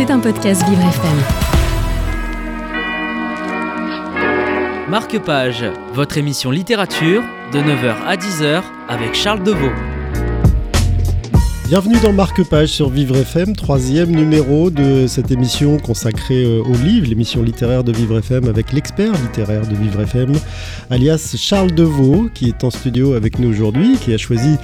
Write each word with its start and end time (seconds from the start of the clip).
C'est 0.00 0.10
un 0.10 0.18
podcast 0.18 0.66
Vivre 0.66 0.80
FM. 0.80 1.18
Marque-Page, 4.88 5.66
votre 5.92 6.16
émission 6.16 6.50
littérature 6.50 7.22
de 7.52 7.58
9h 7.58 7.96
à 8.06 8.16
10h 8.16 8.62
avec 8.88 9.14
Charles 9.14 9.42
Deveau. 9.42 9.68
Bienvenue 11.70 12.00
dans 12.02 12.12
Marque-Page 12.12 12.70
sur 12.70 12.90
Vivre 12.90 13.16
FM, 13.16 13.54
troisième 13.54 14.10
numéro 14.10 14.70
de 14.70 15.06
cette 15.06 15.30
émission 15.30 15.78
consacrée 15.78 16.42
euh, 16.42 16.64
au 16.64 16.72
livre, 16.72 17.06
l'émission 17.06 17.44
littéraire 17.44 17.84
de 17.84 17.92
Vivre 17.92 18.18
FM 18.18 18.48
avec 18.48 18.72
l'expert 18.72 19.12
littéraire 19.12 19.64
de 19.64 19.76
Vivre 19.76 20.00
FM, 20.00 20.32
alias 20.90 21.36
Charles 21.38 21.70
Deveau, 21.70 22.28
qui 22.34 22.48
est 22.48 22.64
en 22.64 22.72
studio 22.72 23.12
avec 23.12 23.38
nous 23.38 23.48
aujourd'hui, 23.48 23.96
qui 23.98 24.12
a 24.12 24.18
choisi 24.18 24.56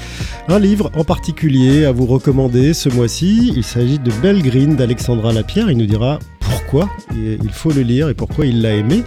un 0.49 0.59
livre 0.59 0.91
en 0.97 1.05
particulier 1.05 1.85
à 1.85 1.93
vous 1.93 2.07
recommander 2.07 2.75
ce 2.75 2.89
mois-ci. 2.89 3.53
Il 3.55 3.63
s'agit 3.63 4.01
de 4.01 4.11
Belle 4.21 4.43
Green 4.43 4.75
d'Alexandra 4.75 5.33
Lapierre. 5.33 5.71
Il 5.71 5.79
nous 5.79 5.87
dira 5.87 6.19
pourquoi 6.41 6.91
il 7.13 7.53
faut 7.53 7.71
le 7.71 7.83
lire 7.83 8.09
et 8.09 8.15
pourquoi 8.15 8.47
il 8.47 8.63
l'a 8.63 8.75
aimé. 8.75 9.05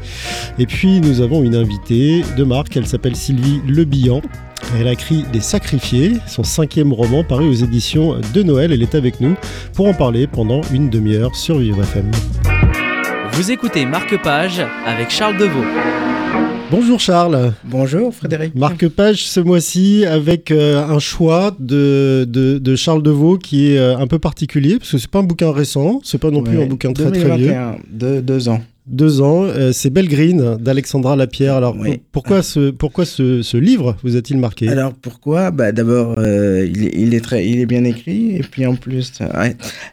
Et 0.58 0.68
puis 0.68 1.02
nous 1.02 1.20
avons 1.20 1.44
une 1.44 1.56
invitée 1.56 2.24
de 2.38 2.46
marque, 2.46 2.78
elle 2.78 2.88
s'appelle 2.88 3.18
Sylvie 3.18 3.60
Lebillan. 3.68 4.22
Elle 4.80 4.88
a 4.88 4.94
écrit 4.94 5.26
Les 5.34 5.42
Sacrifiés, 5.42 6.14
son 6.28 6.44
cinquième 6.44 6.94
roman 6.94 7.24
paru 7.24 7.48
aux 7.48 7.54
éditions 7.54 8.20
de 8.34 8.44
Noël. 8.44 8.72
Elle 8.72 8.82
est 8.82 8.96
avec 8.96 9.20
nous 9.22 9.36
pour 9.74 9.88
en 9.88 9.94
parler 9.94 10.28
pendant 10.28 10.62
une 10.72 10.90
demi-heure 10.90 11.36
sur 11.36 11.60
Vivre 11.60 11.82
FM. 11.82 12.12
Vous 13.34 13.52
écoutez 13.52 13.86
Marque-Page 13.86 14.62
avec 14.86 15.10
Charles 15.10 15.38
Deveau. 15.38 15.64
Bonjour 16.72 17.00
Charles. 17.00 17.54
Bonjour 17.64 18.14
Frédéric. 18.14 18.54
Marque-page 18.54 19.24
ce 19.24 19.40
mois-ci 19.40 20.06
avec 20.06 20.52
euh, 20.52 20.86
un 20.86 21.00
choix 21.00 21.56
de, 21.58 22.26
de, 22.30 22.76
Charles 22.76 23.02
Deveau 23.02 23.38
qui 23.38 23.72
est 23.72 23.80
euh, 23.80 23.98
un 23.98 24.06
peu 24.06 24.20
particulier 24.20 24.78
parce 24.78 24.92
que 24.92 24.98
c'est 25.00 25.10
pas 25.10 25.20
un 25.20 25.24
bouquin 25.24 25.52
récent, 25.52 26.00
c'est 26.04 26.20
pas 26.20 26.30
non 26.30 26.44
plus 26.44 26.62
un 26.62 26.68
bouquin 26.68 26.94
très 26.94 27.12
très 27.12 27.38
vieux. 27.38 27.56
de 27.90 28.22
deux 28.22 28.50
ans. 28.50 28.62
Deux 28.90 29.22
ans, 29.22 29.44
euh, 29.44 29.72
c'est 29.72 29.92
Belle 29.92 30.08
Green 30.08 30.58
d'Alexandra 30.60 31.16
Lapierre. 31.16 31.56
Alors 31.56 31.78
pourquoi, 32.12 32.42
ce, 32.42 32.72
pourquoi 32.72 33.06
ce, 33.06 33.42
ce 33.44 33.56
livre 33.56 33.96
vous 34.04 34.16
a-t-il 34.16 34.40
marqué? 34.40 34.68
Alors 34.68 34.94
pourquoi? 34.94 35.52
Bah, 35.52 35.72
D'abord, 35.72 36.16
il, 36.20 36.90
il, 37.00 37.14
est 37.14 37.22
très, 37.22 37.48
il 37.48 37.60
est 37.60 37.68
bien 37.68 37.84
écrit 37.84 38.36
et 38.36 38.42
puis 38.42 38.66
en 38.66 38.76
plus, 38.76 39.14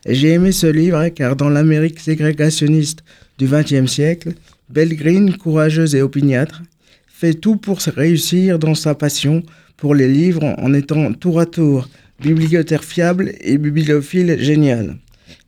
j'ai 0.08 0.32
aimé 0.32 0.50
ce 0.50 0.66
livre 0.66 0.96
hein, 0.96 1.10
car 1.10 1.36
dans 1.36 1.50
l'Amérique 1.50 2.00
ségrégationniste 2.00 3.04
du 3.38 3.46
XXe 3.46 3.86
siècle, 3.86 4.32
Belgrine, 4.70 5.36
courageuse 5.36 5.94
et 5.94 6.02
opiniâtre, 6.02 6.62
fait 7.06 7.34
tout 7.34 7.56
pour 7.56 7.78
réussir 7.78 8.58
dans 8.58 8.74
sa 8.74 8.94
passion 8.94 9.42
pour 9.76 9.94
les 9.94 10.08
livres 10.08 10.54
en 10.58 10.72
étant 10.74 11.12
tour 11.12 11.40
à 11.40 11.46
tour 11.46 11.88
bibliothécaire 12.20 12.84
fiable 12.84 13.32
et 13.40 13.58
bibliophile 13.58 14.36
génial. 14.40 14.96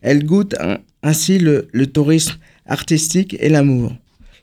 Elle 0.02 0.24
goûte 0.24 0.54
ainsi 1.02 1.38
le, 1.38 1.68
tourisme 1.86 2.36
artistique 2.68 3.36
et 3.40 3.48
l'amour. 3.48 3.92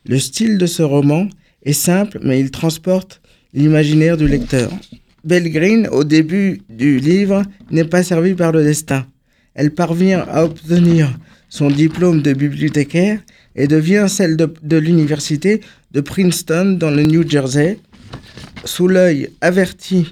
Le 0.06 0.20
style 0.20 0.58
de 0.58 0.66
ce 0.66 0.84
roman 0.84 1.30
est 1.64 1.74
simple, 1.74 2.20
mais 2.22 2.40
il 2.40 2.52
transporte 2.52 3.22
l'imaginaire 3.54 4.18
du 4.18 4.28
lecteur. 4.28 4.72
Belgrine, 5.24 5.88
au 5.92 6.04
début 6.04 6.62
du 6.70 7.00
livre, 7.00 7.44
n'est 7.72 7.86
pas 7.86 8.04
servie 8.04 8.36
par 8.36 8.52
le 8.52 8.64
destin. 8.64 9.08
Elle 9.56 9.72
parvient 9.72 10.26
à 10.30 10.44
obtenir 10.44 11.18
son 11.50 11.70
diplôme 11.70 12.22
de 12.22 12.34
bibliothécaire 12.34 13.22
et 13.56 13.68
devient 13.68 14.06
celle 14.08 14.36
de, 14.36 14.78
l'université 14.78 15.62
de 15.92 16.02
Princeton 16.02 16.78
dans 16.78 16.92
le 16.92 17.04
New 17.04 17.28
Jersey, 17.28 17.80
sous 18.66 18.88
l'œil 18.88 19.30
averti 19.42 20.10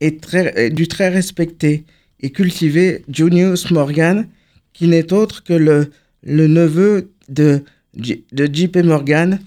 et 0.00 0.16
très, 0.16 0.70
du 0.70 0.86
très 0.86 1.08
respecté 1.08 1.84
et 2.20 2.30
cultivé 2.30 3.02
Junius 3.12 3.70
Morgan, 3.70 4.28
qui 4.72 4.86
n'est 4.86 5.12
autre 5.12 5.42
que 5.42 5.52
le, 5.52 5.90
le 6.22 6.46
neveu 6.46 7.10
de, 7.28 7.62
de 7.94 8.48
J.P. 8.52 8.82
Morgan, 8.82 9.38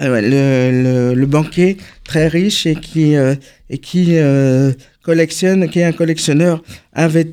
euh, 0.00 1.14
le, 1.14 1.26
banquier 1.26 1.76
très 2.04 2.26
riche 2.26 2.64
et 2.64 2.74
qui, 2.74 3.16
euh, 3.16 3.34
et 3.68 3.76
qui 3.76 4.16
euh, 4.16 4.72
collectionne, 5.02 5.68
qui 5.68 5.80
est 5.80 5.84
un 5.84 5.92
collectionneur 5.92 6.62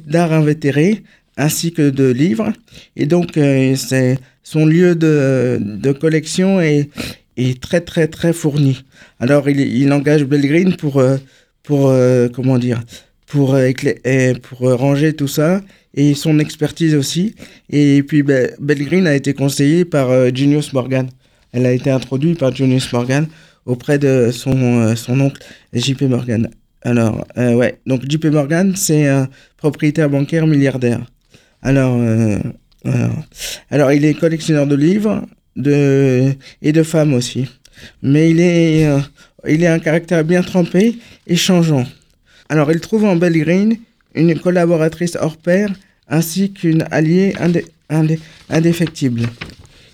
d'art 0.05 0.33
invétéré 0.33 1.03
ainsi 1.38 1.72
que 1.72 1.89
de 1.89 2.09
livres. 2.11 2.51
Et 2.97 3.05
donc, 3.05 3.31
c'est 3.35 4.17
son 4.44 4.66
lieu 4.66 4.95
de, 4.95 5.59
de 5.61 5.91
collection 5.93 6.59
est, 6.59 6.89
est, 7.38 7.61
très 7.61 7.79
très 7.79 8.07
très 8.07 8.33
fourni. 8.33 8.83
Alors 9.19 9.49
il, 9.49 9.59
il 9.59 9.93
engage 9.93 10.25
Belgreen 10.25 10.75
pour 10.75 11.01
pour 11.63 11.93
comment 12.33 12.57
dire 12.57 12.81
pour 13.27 13.55
euh, 13.55 14.33
pour 14.41 14.59
ranger 14.73 15.13
tout 15.13 15.27
ça 15.27 15.61
et 15.93 16.15
son 16.15 16.39
expertise 16.39 16.95
aussi. 16.95 17.35
Et 17.69 18.03
puis 18.03 18.23
ben, 18.23 18.51
Belgreen 18.59 19.05
a 19.07 19.15
été 19.15 19.33
conseillé 19.33 19.85
par 19.85 20.09
Junius 20.33 20.73
Morgan. 20.73 21.09
Elle 21.51 21.66
a 21.66 21.71
été 21.71 21.91
introduite 21.91 22.39
par 22.39 22.55
Junius 22.55 22.91
Morgan 22.91 23.27
auprès 23.66 23.99
de 23.99 24.31
son 24.31 24.95
son 24.95 25.19
oncle 25.19 25.41
JP 25.73 26.03
Morgan. 26.03 26.49
Alors 26.81 27.25
ouais, 27.37 27.79
donc 27.85 28.09
JP 28.09 28.25
Morgan 28.25 28.75
c'est 28.75 29.07
un 29.07 29.27
propriétaire 29.57 30.09
bancaire 30.09 30.47
milliardaire. 30.47 31.01
Alors 31.61 31.99
alors, 33.69 33.91
il 33.91 34.05
est 34.05 34.13
collectionneur 34.13 34.67
de 34.67 34.75
livres 34.75 35.23
de, 35.55 36.33
et 36.61 36.71
de 36.71 36.83
femmes 36.83 37.13
aussi. 37.13 37.47
Mais 38.01 38.31
il 38.31 38.39
est, 38.39 38.87
euh, 38.87 38.99
il 39.47 39.63
est 39.63 39.67
un 39.67 39.79
caractère 39.79 40.23
bien 40.23 40.41
trempé 40.41 40.97
et 41.27 41.35
changeant. 41.35 41.85
Alors, 42.50 42.72
il 42.72 42.80
trouve 42.80 43.06
en 43.06 43.16
Belle 43.16 43.38
Green 43.38 43.78
une 44.16 44.40
collaboratrice 44.40 45.18
hors 45.19 45.38
pair 45.38 45.69
ainsi 46.08 46.52
qu'une 46.53 46.85
alliée 46.91 47.35
indéfectible. 48.50 49.24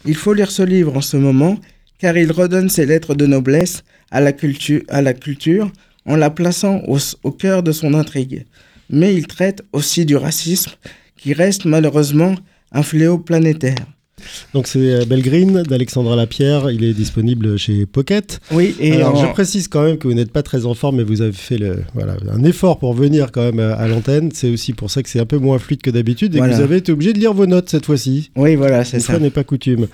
Il 0.06 0.16
faut 0.16 0.34
lire 0.34 0.52
ce 0.52 0.64
livre 0.64 0.98
en 0.98 1.02
ce 1.02 1.18
moment 1.18 1.58
car 1.98 2.18
il 2.18 2.32
redonne 2.32 2.70
ses 2.70 2.86
lettres 2.86 3.16
de 3.16 3.26
noblesse 3.26 3.84
à 4.12 4.20
la, 4.20 4.34
culture, 4.34 5.72
en 6.06 6.16
la 6.16 6.30
plaçant 6.30 6.82
au 7.24 7.32
cœur 7.32 7.64
de 7.64 7.72
son 7.72 7.94
intrigue. 7.94 8.46
Mais 8.90 9.16
il 9.16 9.26
traite 9.26 9.64
aussi 9.72 10.06
du 10.06 10.16
racisme 10.18 10.72
qui 11.16 11.34
reste 11.34 11.66
malheureusement 11.66 12.36
un 12.74 12.84
fléau 12.84 13.18
planétaire. 13.18 13.86
Donc 14.54 14.68
c'est 14.68 14.80
euh, 14.80 15.06
Belgreen 15.06 15.64
d'Alexandra 15.64 16.16
Lapierre, 16.16 16.72
il 16.72 16.84
est 16.84 16.94
disponible 16.94 17.58
chez 17.58 17.86
Pocket. 17.86 18.40
Oui, 18.52 18.76
et 18.80 18.94
Alors 18.94 19.16
je 19.16 19.32
précise 19.32 19.68
quand 19.68 19.84
même 19.84 19.98
que 19.98 20.08
vous 20.08 20.14
n'êtes 20.14 20.32
pas 20.32 20.44
très 20.44 20.66
en 20.66 20.74
forme, 20.74 20.98
mais 20.98 21.04
vous 21.04 21.22
avez 21.22 21.32
fait 21.32 21.58
le, 21.58 21.80
voilà, 21.94 22.16
un 22.32 22.44
effort 22.44 22.80
pour 22.80 22.94
venir 22.94 23.32
quand 23.32 23.42
même 23.42 23.60
à, 23.60 23.88
l'antenne. 23.88 24.30
C'est 24.34 24.50
aussi 24.50 24.74
pour 24.74 24.92
ça 24.92 25.04
que 25.04 25.10
c'est 25.10 25.20
un 25.20 25.26
peu 25.26 25.38
moins 25.38 25.60
fluide 25.60 25.82
que 25.82 25.90
d'habitude 25.90 26.36
et 26.36 26.40
que 26.40 26.46
vous 26.46 26.62
avez 26.62 26.78
été 26.78 26.92
obligé 26.92 27.14
de 27.14 27.20
lire 27.20 27.34
vos 27.34 27.46
notes 27.46 27.70
cette 27.70 27.86
fois-ci. 27.86 28.32
Oui, 28.36 28.56
voilà, 28.56 28.84
c'est 28.84 29.00
ça. 29.00 29.20
n'est 29.20 29.30
pas 29.30 29.44
coutume. 29.44 29.88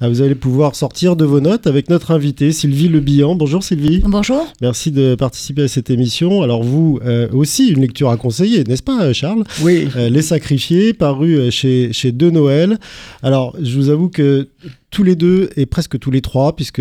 Ah, 0.00 0.08
vous 0.08 0.22
allez 0.22 0.34
pouvoir 0.34 0.76
sortir 0.76 1.16
de 1.16 1.24
vos 1.24 1.40
notes 1.40 1.66
avec 1.66 1.90
notre 1.90 2.10
invitée 2.10 2.52
Sylvie 2.52 2.88
Lebihan. 2.88 3.34
Bonjour 3.34 3.62
Sylvie. 3.62 4.02
Bonjour. 4.04 4.46
Merci 4.60 4.90
de 4.90 5.14
participer 5.14 5.62
à 5.62 5.68
cette 5.68 5.90
émission. 5.90 6.42
Alors 6.42 6.62
vous 6.62 7.00
euh, 7.04 7.28
aussi 7.32 7.68
une 7.68 7.80
lecture 7.80 8.10
à 8.10 8.16
conseiller, 8.16 8.64
n'est-ce 8.64 8.82
pas 8.82 9.12
Charles? 9.12 9.44
Oui. 9.62 9.88
Euh, 9.96 10.08
Les 10.08 10.22
Sacrifiés, 10.22 10.92
paru 10.92 11.50
chez, 11.50 11.92
chez 11.92 12.12
De 12.12 12.30
Noël. 12.30 12.78
Alors 13.22 13.56
je 13.62 13.75
vous 13.78 13.90
avoue 13.90 14.08
que 14.08 14.48
tous 14.90 15.02
les 15.02 15.16
deux 15.16 15.50
et 15.56 15.66
presque 15.66 15.98
tous 15.98 16.10
les 16.10 16.20
trois, 16.20 16.54
puisque 16.54 16.80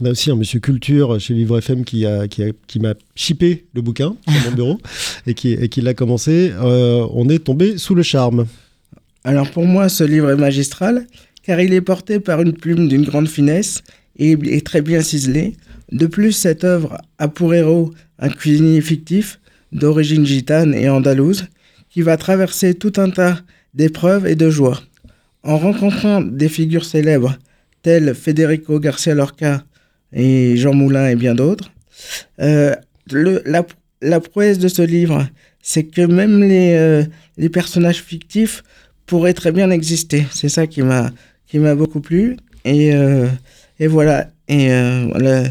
on 0.00 0.04
a 0.04 0.10
aussi 0.10 0.30
un 0.30 0.36
monsieur 0.36 0.60
culture 0.60 1.18
chez 1.18 1.34
Vivre 1.34 1.58
FM 1.58 1.84
qui 1.84 2.04
a 2.04 2.28
qui, 2.28 2.42
qui 2.66 2.80
m'a 2.80 2.94
chippé 3.14 3.66
le 3.74 3.80
bouquin 3.82 4.14
sur 4.28 4.50
mon 4.50 4.56
bureau 4.56 4.78
et 5.26 5.34
qui 5.34 5.52
et 5.52 5.68
qui 5.68 5.80
l'a 5.80 5.94
commencé. 5.94 6.52
Euh, 6.52 7.06
on 7.12 7.28
est 7.28 7.44
tombé 7.44 7.78
sous 7.78 7.94
le 7.94 8.02
charme. 8.02 8.46
Alors 9.24 9.50
pour 9.50 9.64
moi, 9.64 9.88
ce 9.88 10.04
livre 10.04 10.30
est 10.30 10.36
magistral 10.36 11.06
car 11.42 11.60
il 11.60 11.72
est 11.72 11.80
porté 11.80 12.20
par 12.20 12.42
une 12.42 12.52
plume 12.52 12.88
d'une 12.88 13.04
grande 13.04 13.28
finesse 13.28 13.82
et 14.18 14.32
est 14.32 14.66
très 14.66 14.82
bien 14.82 15.00
ciselé. 15.00 15.56
De 15.92 16.06
plus, 16.06 16.32
cette 16.32 16.64
œuvre 16.64 16.98
a 17.18 17.28
pour 17.28 17.54
héros 17.54 17.92
un 18.18 18.28
cuisinier 18.28 18.80
fictif 18.80 19.40
d'origine 19.72 20.26
gitane 20.26 20.74
et 20.74 20.88
andalouse 20.88 21.46
qui 21.90 22.02
va 22.02 22.16
traverser 22.16 22.74
tout 22.74 22.92
un 22.96 23.10
tas 23.10 23.40
d'épreuves 23.74 24.26
et 24.26 24.34
de 24.34 24.50
joies. 24.50 24.80
En 25.46 25.58
rencontrant 25.58 26.20
des 26.20 26.48
figures 26.48 26.84
célèbres 26.84 27.38
telles 27.82 28.14
Federico 28.16 28.80
Garcia 28.80 29.14
Lorca 29.14 29.62
et 30.12 30.56
Jean 30.56 30.74
Moulin 30.74 31.08
et 31.08 31.14
bien 31.14 31.36
d'autres, 31.36 31.70
euh, 32.40 32.74
la, 33.12 34.20
prouesse 34.20 34.58
de 34.58 34.66
ce 34.66 34.82
livre, 34.82 35.24
c'est 35.62 35.84
que 35.84 36.02
même 36.02 36.42
les, 36.42 36.74
euh, 36.74 37.04
les, 37.36 37.48
personnages 37.48 38.02
fictifs 38.02 38.64
pourraient 39.06 39.34
très 39.34 39.52
bien 39.52 39.70
exister. 39.70 40.26
C'est 40.32 40.48
ça 40.48 40.66
qui 40.66 40.82
m'a 40.82 41.12
qui 41.46 41.60
m'a 41.60 41.76
beaucoup 41.76 42.00
plu 42.00 42.36
et, 42.64 42.92
euh, 42.92 43.28
et 43.78 43.86
voilà. 43.86 44.30
Et 44.48 44.68
voilà, 44.68 45.42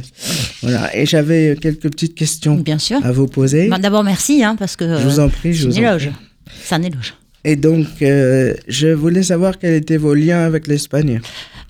voilà. 0.62 0.96
Et 0.96 1.06
j'avais 1.06 1.58
quelques 1.60 1.90
petites 1.90 2.16
questions 2.16 2.56
Bien 2.56 2.80
sûr. 2.80 3.06
à 3.06 3.12
vous 3.12 3.28
poser. 3.28 3.68
Bah, 3.68 3.78
d'abord, 3.78 4.06
merci, 4.06 4.42
hein, 4.42 4.56
parce 4.58 4.78
que. 4.78 4.86
Je 4.86 5.04
vous 5.04 5.20
en 5.20 5.28
prie, 5.28 5.54
je 5.54 5.68
vous 5.68 5.78
en 5.78 5.98
prie. 5.98 6.10
C'est 6.64 6.76
un 6.76 6.84
éloge. 6.84 7.14
Et 7.46 7.56
donc, 7.56 8.02
euh, 8.02 8.56
je 8.68 8.88
voulais 8.88 9.22
savoir 9.22 9.60
quels 9.60 9.76
étaient 9.76 9.98
vos 9.98 10.16
liens 10.16 10.40
avec 10.40 10.66
l'Espagne. 10.68 11.22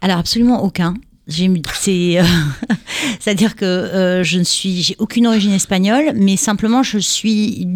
Alors, 0.02 0.18
absolument 0.18 0.64
aucun. 0.64 0.96
Euh, 1.28 2.24
à 3.26 3.34
dire 3.34 3.56
que 3.56 3.66
euh, 3.66 4.24
je 4.24 4.40
ne 4.40 4.44
suis, 4.44 4.82
j'ai 4.82 4.96
aucune 5.00 5.28
origine 5.28 5.52
espagnole, 5.52 6.14
mais 6.16 6.38
simplement 6.38 6.82
je 6.82 6.98
suis 7.00 7.68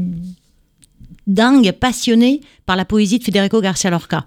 dingue, 1.28 1.72
passionné 1.74 2.42
par 2.66 2.76
la 2.78 2.86
poésie 2.86 3.20
de 3.20 3.24
Federico 3.24 3.60
Garcia 3.60 3.90
Lorca. 3.90 4.26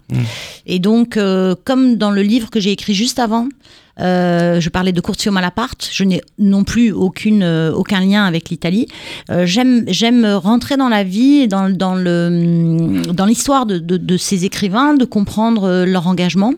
Et 0.66 0.78
donc, 0.78 1.18
comme 1.64 1.96
dans 1.96 2.10
le 2.10 2.22
livre 2.22 2.50
que 2.50 2.60
j'ai 2.60 2.72
écrit 2.72 2.94
juste 2.94 3.18
avant, 3.18 3.48
euh, 4.00 4.60
je 4.60 4.68
parlais 4.70 4.92
de 4.92 5.00
Curzio 5.00 5.30
Malaparte. 5.32 5.88
Je 5.92 6.04
n'ai 6.04 6.20
non 6.38 6.64
plus 6.64 6.92
aucune, 6.92 7.42
euh, 7.42 7.72
aucun 7.72 8.00
lien 8.00 8.24
avec 8.24 8.48
l'Italie. 8.50 8.86
Euh, 9.30 9.44
j'aime, 9.46 9.84
j'aime 9.88 10.24
rentrer 10.24 10.76
dans 10.76 10.88
la 10.88 11.04
vie 11.04 11.48
dans, 11.48 11.68
dans, 11.70 11.94
le, 11.94 13.02
dans 13.12 13.26
l'histoire 13.26 13.66
de, 13.66 13.78
de, 13.78 13.96
de 13.96 14.16
ces 14.16 14.44
écrivains, 14.44 14.94
de 14.94 15.04
comprendre 15.04 15.84
leur 15.84 16.06
engagement. 16.06 16.54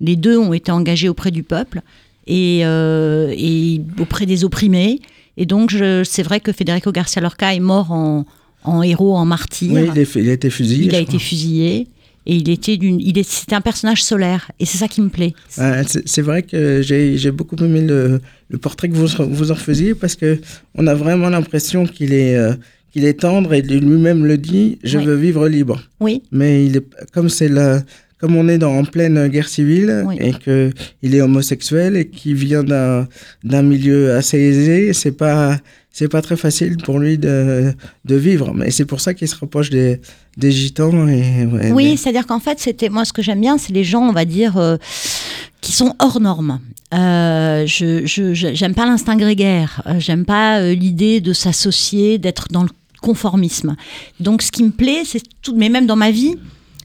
Les 0.00 0.16
deux 0.16 0.38
ont 0.38 0.52
été 0.54 0.72
engagés 0.72 1.08
auprès 1.08 1.30
du 1.30 1.42
peuple 1.42 1.82
et, 2.26 2.60
euh, 2.64 3.34
et 3.36 3.82
auprès 3.98 4.24
des 4.24 4.44
opprimés. 4.44 5.00
Et 5.36 5.46
donc, 5.46 5.70
je, 5.70 6.02
c'est 6.04 6.22
vrai 6.22 6.40
que 6.40 6.52
Federico 6.52 6.90
Garcia 6.92 7.20
Lorca 7.20 7.54
est 7.54 7.60
mort 7.60 7.92
en, 7.92 8.24
en 8.64 8.82
héros, 8.82 9.16
en 9.16 9.24
martyr. 9.26 9.72
Oui, 9.72 9.88
il, 9.94 9.98
est, 9.98 10.14
il 10.16 10.28
a 10.28 10.32
été 10.32 10.50
fusillé. 10.50 10.86
il 10.86 10.94
a 10.94 10.98
je 10.98 11.02
été 11.02 11.06
crois. 11.12 11.20
fusillé. 11.20 11.86
Et 12.26 12.36
il 12.36 12.48
était 12.50 12.76
d'une, 12.76 13.00
il 13.00 13.18
est, 13.18 13.28
c'était 13.28 13.54
un 13.56 13.60
personnage 13.60 14.04
solaire. 14.04 14.50
Et 14.60 14.66
c'est 14.66 14.78
ça 14.78 14.88
qui 14.88 15.00
me 15.00 15.08
plaît. 15.08 15.34
Ah, 15.58 15.82
c'est 15.84 16.22
vrai 16.22 16.42
que 16.42 16.82
j'ai 16.82 17.16
j'ai 17.16 17.30
beaucoup 17.30 17.56
aimé 17.56 17.80
le, 17.80 18.20
le 18.48 18.58
portrait 18.58 18.88
que 18.88 18.94
vous, 18.94 19.08
vous 19.30 19.50
en 19.50 19.54
faisiez 19.54 19.94
parce 19.94 20.16
que 20.16 20.38
on 20.74 20.86
a 20.86 20.94
vraiment 20.94 21.30
l'impression 21.30 21.86
qu'il 21.86 22.12
est, 22.12 22.36
euh, 22.36 22.54
qu'il 22.92 23.04
est 23.04 23.20
tendre 23.20 23.54
et 23.54 23.62
lui-même 23.62 24.26
le 24.26 24.36
dit 24.36 24.78
je 24.84 24.98
veux 24.98 25.16
vivre 25.16 25.48
libre. 25.48 25.82
Oui, 26.00 26.22
Mais 26.30 26.66
il 26.66 26.76
est, 26.76 26.86
comme, 27.12 27.28
c'est 27.28 27.48
la, 27.48 27.82
comme 28.20 28.36
on 28.36 28.48
est 28.48 28.58
dans, 28.58 28.76
en 28.78 28.84
pleine 28.84 29.28
guerre 29.28 29.48
civile 29.48 30.04
Oui. 30.06 30.16
et 30.20 30.32
qu'il 30.34 31.14
est 31.14 31.20
homosexuel 31.20 31.96
et 31.96 32.08
qu'il 32.08 32.34
vient 32.34 32.62
d'un 32.62 33.08
d'un 33.44 33.62
milieu 33.62 34.14
assez 34.14 34.38
aisé, 34.38 34.92
c'est 34.92 35.12
pas, 35.12 35.56
c'est 35.90 36.08
pas 36.08 36.20
très 36.22 36.36
facile 36.36 36.76
pour 36.76 36.98
lui 36.98 37.16
de, 37.18 37.72
de 38.04 38.14
vivre. 38.16 38.52
Mais 38.54 38.70
c'est 38.70 38.84
pour 38.84 39.00
ça 39.00 39.14
qu'il 39.14 39.26
se 39.28 39.36
rapproche 39.36 39.70
des, 39.70 40.00
des 40.36 40.52
gitans. 40.52 41.08
Et, 41.08 41.46
ouais, 41.46 41.72
Oui, 41.72 41.96
c'est-à-dire 41.96 42.26
qu'en 42.26 42.40
fait, 42.40 42.58
c'était 42.60 42.88
moi 42.90 43.04
ce 43.04 43.12
que 43.12 43.22
j'aime 43.22 43.40
bien, 43.40 43.56
c'est 43.58 43.72
les 43.72 43.84
gens, 43.84 44.02
on 44.02 44.12
va 44.12 44.24
dire, 44.24 44.56
euh, 44.58 44.76
qui 45.60 45.72
sont 45.72 45.94
hors 45.98 46.20
normes. 46.20 46.60
Euh, 46.92 47.64
je 47.66 48.04
je- 48.04 48.34
je- 48.34 48.52
j'aime 48.54 48.74
pas 48.74 48.84
l'instinct 48.84 49.16
grégaire, 49.16 49.80
euh, 49.86 50.00
j'aime 50.00 50.24
pas 50.24 50.60
l'idée 50.72 51.20
de 51.20 51.32
s'associer, 51.32 52.18
d'être 52.18 52.48
dans 52.50 52.64
le 52.64 52.68
conformisme. 53.00 53.76
Donc, 54.18 54.42
ce 54.42 54.50
qui 54.52 54.62
me 54.64 54.70
plaît, 54.70 55.02
c'est 55.04 55.22
tout, 55.40 55.54
mais 55.56 55.68
même 55.68 55.86
dans 55.86 55.96
ma 55.96 56.10
vie, 56.10 56.34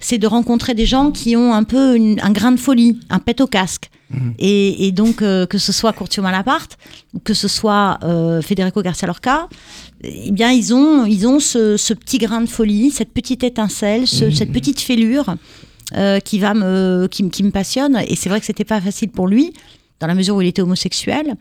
c'est 0.07 0.17
de 0.25 0.27
rencontrer 0.27 0.73
des 0.81 0.85
gens 0.93 1.07
qui 1.19 1.35
ont 1.35 1.51
un 1.61 1.63
peu 1.63 1.95
une- 1.95 2.19
un 2.21 2.31
grain 2.31 2.51
de 2.51 2.59
folie, 2.67 2.99
un 3.09 3.19
pet 3.19 3.39
au 3.41 3.47
casque. 3.47 3.89
Et, 4.37 4.87
et 4.87 4.91
donc, 4.91 5.21
euh, 5.23 5.45
que 5.47 5.57
ce 5.57 5.71
soit 5.73 5.91
Curtio 5.91 6.21
Malaparte, 6.21 6.77
que 7.23 7.33
ce 7.33 7.47
soit 7.47 7.97
euh, 8.03 8.39
Federico 8.41 8.81
Garcia 8.83 9.07
Lorca, 9.07 9.49
eh 10.03 10.31
bien, 10.31 10.51
ils 10.51 10.73
ont, 10.75 11.05
ils 11.05 11.27
ont 11.27 11.39
ce, 11.39 11.75
ce 11.75 11.93
petit 11.95 12.19
grain 12.19 12.41
de 12.41 12.45
folie, 12.57 12.91
cette 12.91 13.11
petite 13.19 13.43
étincelle, 13.43 14.05
ce- 14.07 14.29
cette 14.29 14.51
petite 14.51 14.79
fêlure 14.79 15.35
euh, 15.97 16.19
qui, 16.19 16.37
va 16.37 16.53
me, 16.53 17.07
qui, 17.09 17.27
qui 17.31 17.43
me 17.43 17.49
passionne. 17.51 17.99
Et 18.07 18.15
c'est 18.15 18.29
vrai 18.29 18.39
que 18.39 18.45
c'était 18.45 18.63
pas 18.75 18.79
facile 18.79 19.09
pour 19.09 19.27
lui, 19.27 19.53
dans 19.99 20.07
la 20.07 20.13
mesure 20.15 20.35
où 20.35 20.41
il 20.41 20.47
était 20.47 20.61
homosexuel, 20.61 21.35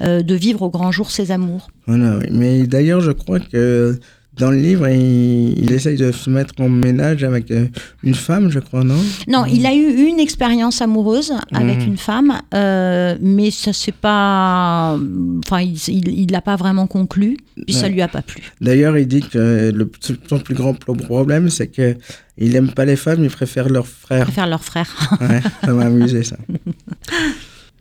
de 0.00 0.34
vivre 0.34 0.62
au 0.62 0.70
grand 0.70 0.92
jour 0.92 1.10
ses 1.10 1.30
amours. 1.30 1.68
Voilà, 1.86 2.18
oui. 2.18 2.26
Mais 2.30 2.66
d'ailleurs, 2.66 3.00
je 3.02 3.12
crois 3.12 3.40
que 3.40 3.98
dans 4.38 4.50
le 4.50 4.58
livre, 4.58 4.88
il, 4.88 5.58
il 5.58 5.72
essaye 5.72 5.96
de 5.96 6.12
se 6.12 6.28
mettre 6.30 6.54
en 6.60 6.68
ménage 6.68 7.24
avec 7.24 7.50
euh, 7.50 7.66
une 8.02 8.14
femme, 8.14 8.50
je 8.50 8.58
crois, 8.60 8.84
non? 8.84 8.98
Non, 9.28 9.44
il 9.46 9.64
a 9.66 9.74
eu 9.74 10.04
une 10.06 10.20
expérience 10.20 10.82
amoureuse 10.82 11.32
avec 11.52 11.78
Mhm. 11.80 11.86
une 11.86 11.96
femme, 11.96 12.40
euh, 12.54 13.16
mais 13.20 13.50
ça 13.50 13.72
c'est 13.72 13.94
pas, 13.94 14.98
enfin, 15.44 15.60
il 15.62 15.76
il 15.88 16.08
il 16.08 16.30
l'a 16.32 16.40
pas 16.42 16.56
vraiment 16.56 16.86
conclu, 16.86 17.36
puis 17.66 17.74
ça 17.74 17.82
Ouais. 17.84 17.90
lui 17.90 18.02
a 18.02 18.08
pas 18.08 18.22
plu. 18.22 18.42
D'ailleurs, 18.60 18.96
il 18.98 19.06
dit 19.08 19.20
que 19.22 19.72
le, 19.74 19.90
son 20.28 20.38
plus 20.38 20.54
grand 20.54 20.74
pro- 20.74 20.94
problème, 20.94 21.48
c'est 21.50 21.68
que 21.68 21.96
il 22.38 22.54
aime 22.56 22.70
pas 22.72 22.84
les 22.84 22.96
femmes, 22.96 23.24
il 23.24 23.30
préfère 23.30 23.68
leurs 23.70 23.86
Il 23.86 24.06
frères. 24.06 24.24
préfère 24.24 24.46
leur 24.46 24.62
frère. 24.64 25.18
Ouais, 25.20 25.40
ça 25.64 25.72
m'a 25.72 25.84
amusé, 25.86 26.22
ça. 26.24 26.36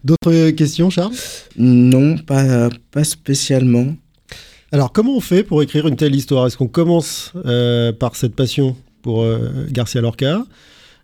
D'autres 0.04 0.52
questions, 0.52 0.90
Charles? 0.90 1.14
Non, 1.58 2.18
pas, 2.18 2.70
pas 2.92 3.04
spécialement. 3.04 3.88
Alors, 4.76 4.92
comment 4.92 5.16
on 5.16 5.22
fait 5.22 5.44
pour 5.44 5.64
écrire 5.64 5.88
une 5.88 5.96
telle 5.96 6.14
histoire? 6.14 6.46
Est-ce 6.48 6.58
qu'on 6.58 6.68
commence 6.68 7.32
euh, 7.46 7.94
par 7.94 8.18
cette 8.18 8.36
passion 8.36 8.76
pour 9.04 9.22
euh, 9.22 9.68
Garcia 9.72 10.02
Lorca? 10.02 10.44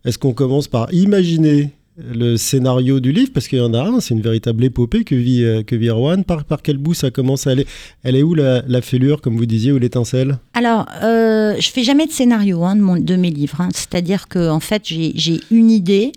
Est-ce 0.03 0.18
qu'on 0.18 0.33
commence 0.33 0.68
par 0.68 0.94
imaginer 0.94 1.69
le 1.97 2.35
scénario 2.35 3.00
du 3.00 3.13
livre? 3.13 3.31
Parce 3.33 3.47
qu'il 3.47 3.59
y 3.59 3.62
en 3.62 3.73
a 3.73 3.81
un, 3.81 4.01
c'est 4.01 4.13
une 4.13 4.19
véritable 4.19 4.65
épopée 4.65 5.06
que 5.06 5.15
vit, 5.15 5.45
euh, 5.45 5.63
que 5.63 5.77
vit. 5.77 5.88
Par, 6.27 6.44
par 6.44 6.62
quel 6.63 6.79
bout 6.79 6.94
ça 6.94 7.12
commence? 7.12 7.47
Elle 7.47 7.62
est, 7.62 7.68
elle 8.03 8.18
est 8.18 8.23
où 8.23 8.35
la, 8.35 8.62
la 8.68 8.81
fêlure, 8.81 9.21
comme 9.21 9.38
vous 9.38 9.45
disiez, 9.45 9.71
ou 9.71 9.77
l'étincelle? 9.77 10.38
Alors, 10.53 10.85
euh, 11.01 11.56
je 11.57 11.69
fais 11.69 11.83
jamais 11.83 12.07
de 12.07 12.12
scénario 12.12 12.65
hein, 12.65 12.75
de, 12.75 12.81
mon- 12.81 13.00
de 13.00 13.15
mes 13.15 13.29
livres. 13.29 13.62
hein. 13.62 13.69
C'est-à-dire 13.73 14.27
que 14.27 14.50
en 14.50 14.59
fait, 14.59 14.81
j'ai 14.85 15.39
une 15.50 15.71
idée, 15.71 16.12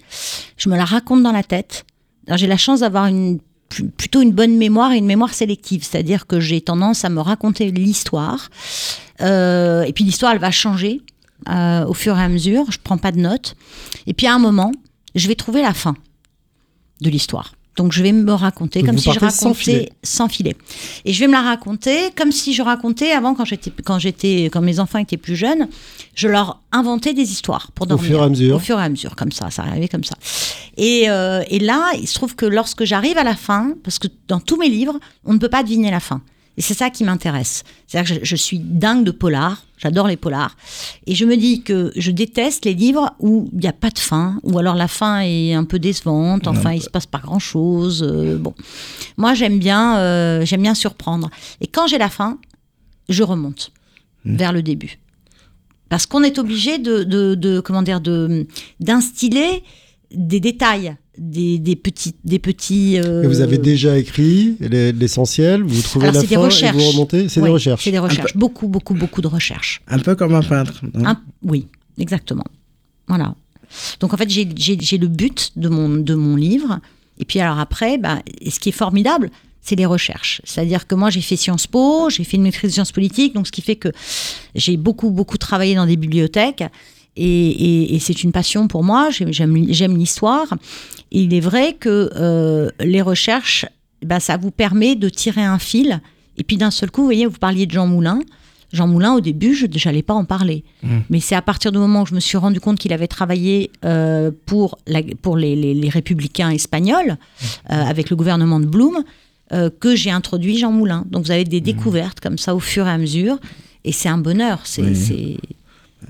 je 0.57 0.69
me 0.69 0.75
la 0.77 0.85
raconte 0.85 1.23
dans 1.23 1.31
la 1.31 1.45
tête. 1.45 1.85
J'ai 2.35 2.49
la 2.49 2.57
chance 2.57 2.81
d'avoir 2.81 3.07
une 3.07 3.39
plutôt 3.83 4.23
une 4.23 4.33
bonne 4.33 4.57
mémoire 4.57 4.93
et 4.93 4.99
une 4.99 5.07
mémoire 5.07 5.35
sélective, 5.35 5.85
c'est-à-dire 5.85 6.27
que 6.27 6.41
j'ai 6.41 6.61
tendance 6.61 7.05
à 7.05 7.09
me 7.09 7.21
raconter 7.21 7.71
l'histoire, 7.71 8.51
Euh, 9.21 9.85
et 9.85 9.93
puis 9.93 10.03
l'histoire 10.03 10.33
elle 10.33 10.41
va 10.41 10.51
changer 10.51 11.01
euh, 11.49 11.87
au 11.87 11.95
fur 11.95 12.19
et 12.19 12.23
à 12.23 12.29
mesure. 12.29 12.65
Je 12.73 12.79
prends 12.83 12.99
pas 12.99 13.13
de 13.13 13.21
notes, 13.21 13.55
et 14.09 14.13
puis 14.13 14.27
à 14.27 14.35
un 14.35 14.41
moment, 14.41 14.73
je 15.15 15.29
vais 15.29 15.37
trouver 15.37 15.63
la 15.63 15.73
fin 15.73 15.95
de 17.01 17.11
l'histoire. 17.11 17.54
Donc 17.77 17.93
je 17.93 18.03
vais 18.03 18.13
me 18.13 18.33
raconter 18.33 18.81
Donc 18.81 18.91
comme 18.91 18.99
si 18.99 19.11
je 19.13 19.19
sans 19.19 19.27
racontais 19.27 19.55
filet. 19.55 19.93
sans 20.03 20.29
filet. 20.29 20.57
Et 21.05 21.13
je 21.13 21.21
vais 21.21 21.27
me 21.27 21.33
la 21.33 21.43
raconter 21.43 22.11
comme 22.17 22.31
si 22.31 22.53
je 22.55 22.63
racontais 22.63 23.11
avant 23.11 23.35
quand 23.35 23.45
j'étais 23.45 23.73
quand 23.85 23.99
j'étais 23.99 24.45
quand 24.53 24.61
mes 24.61 24.79
enfants 24.79 24.99
étaient 24.99 25.17
plus 25.17 25.35
jeunes, 25.37 25.69
je 26.15 26.29
leur 26.29 26.61
inventais 26.71 27.15
des 27.15 27.33
histoires 27.33 27.73
pour 27.73 27.87
Au 27.87 27.89
dormir. 27.89 28.07
fur 28.09 28.21
et 28.21 28.25
à 28.25 28.29
mesure. 28.29 28.57
Au 28.57 28.61
fur 28.61 28.79
et 28.79 28.83
à 28.85 28.89
mesure, 28.89 29.17
comme 29.17 29.33
ça, 29.33 29.51
ça 29.51 29.63
arrivait 29.63 29.89
comme 29.89 30.05
ça. 30.05 30.15
Et, 30.77 31.05
euh, 31.09 31.43
et 31.49 31.59
là, 31.59 31.91
il 32.01 32.07
se 32.07 32.15
trouve 32.15 32.35
que 32.37 32.47
lorsque 32.47 32.85
j'arrive 32.85 33.19
à 33.19 33.25
la 33.25 33.35
fin, 33.37 33.75
parce 33.83 33.99
que 33.99 34.09
dans 34.29 34.41
tous 34.41 34.57
mes 34.57 34.69
livres, 34.69 34.99
on 35.25 35.33
ne 35.35 35.39
peut 35.39 35.49
pas 35.49 35.63
deviner 35.63 35.91
la 35.91 36.01
fin. 36.01 36.21
Et 36.57 36.63
c'est 36.63 36.75
ça 36.75 36.89
qui 36.91 37.03
m'intéresse. 37.05 37.65
C'est-à-dire 37.87 38.15
que 38.17 38.21
je, 38.21 38.25
je 38.31 38.37
suis 38.37 38.59
dingue 38.61 39.05
de 39.05 39.11
polars, 39.11 39.65
j'adore 39.77 40.07
les 40.07 40.17
polars. 40.17 40.57
Et 41.07 41.15
je 41.15 41.25
me 41.25 41.37
dis 41.37 41.63
que 41.63 41.93
je 41.97 42.11
déteste 42.13 42.65
les 42.65 42.75
livres 42.75 43.13
où 43.19 43.49
il 43.53 43.59
n'y 43.59 43.67
a 43.67 43.73
pas 43.73 43.91
de 43.91 43.99
fin, 43.99 44.39
ou 44.45 44.59
alors 44.59 44.77
la 44.77 44.87
fin 44.89 45.21
est 45.21 45.53
un 45.55 45.65
peu 45.65 45.79
décevante, 45.81 46.47
enfin 46.47 46.73
il 46.73 46.81
se 46.83 46.91
passe 46.91 47.07
pas 47.07 47.19
grand-chose. 47.19 48.03
euh, 48.09 48.39
bon, 48.39 48.55
moi 49.17 49.35
j'aime 49.35 49.59
bien, 49.59 49.99
euh, 49.99 50.45
j'aime 50.45 50.63
bien 50.63 50.75
surprendre. 50.75 51.29
Et 51.61 51.67
quand 51.67 51.87
j'ai 51.89 51.99
la 51.99 52.09
fin, 52.09 52.39
je 53.09 53.23
remonte 53.25 53.73
vers 54.25 54.53
le 54.53 54.63
début. 54.63 54.99
Parce 55.89 56.07
qu'on 56.07 56.23
est 56.23 56.39
obligé 56.39 56.79
de, 56.79 57.03
de, 57.05 57.35
de- 57.35 57.61
comment 57.61 57.83
dire, 57.83 58.01
de 58.01 58.47
d'instiller 58.81 59.63
des 60.13 60.41
détails, 60.41 60.97
des, 61.19 61.59
des 61.59 61.77
petits, 61.77 62.15
des 62.25 62.39
petits. 62.39 62.99
euh, 62.99 63.23
Et 63.23 63.27
vous 63.27 63.41
avez 63.41 63.59
déjà 63.59 63.97
écrit 63.99 64.57
les- 64.61 64.93
l'essentiel, 64.93 65.63
vous 65.63 65.81
trouvez 65.83 66.09
Alors, 66.09 66.23
la 66.23 66.29
fin 66.29 66.69
et 66.69 66.73
vous 66.73 66.91
remontez 66.91 67.29
C'est 67.29 67.41
des 67.41 67.49
recherches. 67.49 67.85
C'est 67.85 67.91
des 67.93 67.99
recherches. 67.99 68.37
Beaucoup, 68.37 68.69
beaucoup, 68.69 68.95
beaucoup 68.95 69.21
de 69.21 69.27
recherches. 69.29 69.81
Un 69.89 69.99
peu 69.99 70.15
comme 70.15 70.35
un 70.35 70.43
peintre. 70.43 70.83
non 70.95 71.07
Un- 71.07 71.21
oui, 71.43 71.67
exactement. 71.99 72.45
Voilà. 73.09 73.35
Donc 74.01 74.15
en 74.15 74.17
fait, 74.17 74.29
j'ai- 74.31 74.49
j'ai 74.57 74.77
j'ai 74.81 74.99
le 74.99 75.09
but 75.09 75.53
de 75.57 75.69
mon, 75.69 75.89
de 75.89 76.15
mon 76.15 76.37
livre. 76.37 76.81
Et 77.19 77.25
puis 77.25 77.39
alors 77.41 77.59
après, 77.59 77.97
bah, 77.99 78.21
et 78.41 78.51
ce 78.51 78.59
qui 78.61 78.69
est 78.71 78.73
formidable, 78.73 79.31
c'est 79.61 79.77
les 79.77 79.87
recherches. 79.87 80.43
C'est-à-dire 80.45 80.87
que 80.87 80.95
moi, 80.95 81.11
j'ai 81.11 81.21
fait 81.23 81.37
Sciences 81.37 81.67
Po, 81.67 82.11
j'ai 82.11 82.23
fait 82.25 82.37
une 82.37 82.43
maîtrise 82.43 82.71
de 82.71 82.75
sciences 82.75 82.93
politiques, 82.93 83.35
donc 83.35 83.47
ce 83.47 83.53
qui 83.53 83.63
fait 83.63 83.77
que 83.77 83.89
j'ai 84.55 84.77
beaucoup, 84.77 85.11
beaucoup 85.11 85.39
travaillé 85.39 85.75
dans 85.75 85.87
des 85.87 85.97
bibliothèques. 85.97 86.65
Et, 87.17 87.25
et- 87.27 87.95
et 87.95 87.99
c'est 88.01 88.23
une 88.25 88.33
passion 88.33 88.67
pour 88.69 88.83
moi, 88.85 89.09
J'aime- 89.11 89.97
l'histoire. 89.97 90.47
Il 91.13 91.33
est 91.35 91.41
vrai 91.41 91.75
que 91.79 92.11
euh, 92.17 92.71
les 92.81 93.03
recherches, 93.03 93.67
bah, 94.05 94.21
ça 94.21 94.37
vous 94.37 94.51
permet 94.51 94.97
de 94.97 95.09
tirer 95.09 95.43
un 95.45 95.59
fil. 95.59 96.01
Et 96.37 96.43
puis 96.43 96.57
d'un 96.57 96.73
seul 96.73 96.91
coup, 96.91 97.03
vous 97.03 97.07
voyez, 97.07 97.27
vous 97.27 97.39
parliez 97.39 97.67
de 97.67 97.71
Jean 97.73 97.87
Moulin. 97.87 98.19
Jean 98.73 98.89
Moulin, 98.89 99.15
au 99.15 99.21
début, 99.21 99.55
je 99.55 99.67
n'allais 99.85 100.03
pas 100.03 100.15
en 100.15 100.25
parler. 100.25 100.65
Mais 101.09 101.21
c'est 101.21 101.37
à 101.37 101.43
partir 101.43 101.71
du 101.71 101.79
moment 101.79 102.03
où 102.03 102.07
je 102.07 102.15
me 102.17 102.19
suis 102.21 102.37
rendu 102.37 102.59
compte 102.59 102.79
qu'il 102.81 102.93
avait 102.93 103.07
travaillé 103.07 103.71
euh, 103.85 104.33
pour, 104.47 104.79
la- 104.89 105.03
pour 105.23 105.37
les, 105.37 105.55
les- 105.55 105.75
les 105.75 105.89
républicains 105.89 106.51
espagnols, 106.51 107.17
euh, 107.71 107.75
avec 107.85 108.11
le 108.11 108.17
gouvernement 108.17 108.59
de 108.59 108.67
Blum, 108.67 109.05
euh, 109.53 109.71
que 109.79 109.95
j'ai 109.95 110.11
introduit 110.11 110.59
Jean 110.59 110.73
Moulin. 110.73 111.05
Donc 111.09 111.27
vous 111.27 111.31
avez 111.31 111.45
des 111.45 111.61
découvertes 111.61 112.19
comme 112.19 112.39
ça 112.39 112.57
au 112.57 112.61
fur 112.61 112.89
et 112.89 112.91
à 112.91 112.99
mesure. 112.99 113.39
Et 113.85 113.93
c'est 113.93 114.09
un 114.09 114.19
bonheur. 114.19 114.63
C'est 114.65 114.83
Oui. 114.83 115.39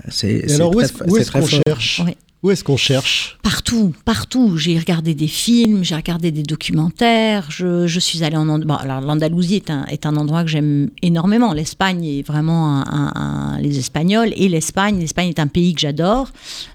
C'est 0.09 0.51
alors, 0.53 0.75
où 0.75 0.81
est-ce 0.81 0.93
très 1.27 1.39
qu'on 1.39 1.45
cherche? 1.47 2.01
Où 2.43 2.51
est-ce 2.51 2.63
qu'on 2.63 2.77
cherche? 2.77 3.39
Partout, 3.41 3.93
partout. 4.05 4.55
J'ai 4.55 4.77
regardé 4.77 5.15
des 5.15 5.25
films, 5.27 5.83
j'ai 5.83 5.95
regardé 5.95 6.29
des 6.31 6.43
documentaires. 6.43 7.47
Je, 7.49 7.87
je 7.87 7.99
suis 7.99 8.23
allée 8.23 8.37
en 8.37 8.47
And- 8.49 8.59
bon, 8.65 8.75
alors 8.75 9.01
l'Andalousie 9.01 9.55
est 9.55 9.71
un, 9.71 9.85
est 9.85 10.05
un 10.05 10.15
endroit 10.15 10.43
que 10.43 10.49
j'aime 10.51 10.91
énormément. 11.01 11.53
L'Espagne 11.53 12.05
est 12.05 12.21
vraiment 12.27 12.81
un, 12.81 12.81
un- 12.81 13.11
un- 13.15 13.59
les 13.61 13.79
Espagnols 13.79 14.31
et 14.35 14.47
l'Espagne. 14.47 14.99
L'Espagne 14.99 15.29
est 15.29 15.39
un 15.39 15.47
pays 15.47 15.73
que 15.73 15.79
j'adore, 15.81 16.29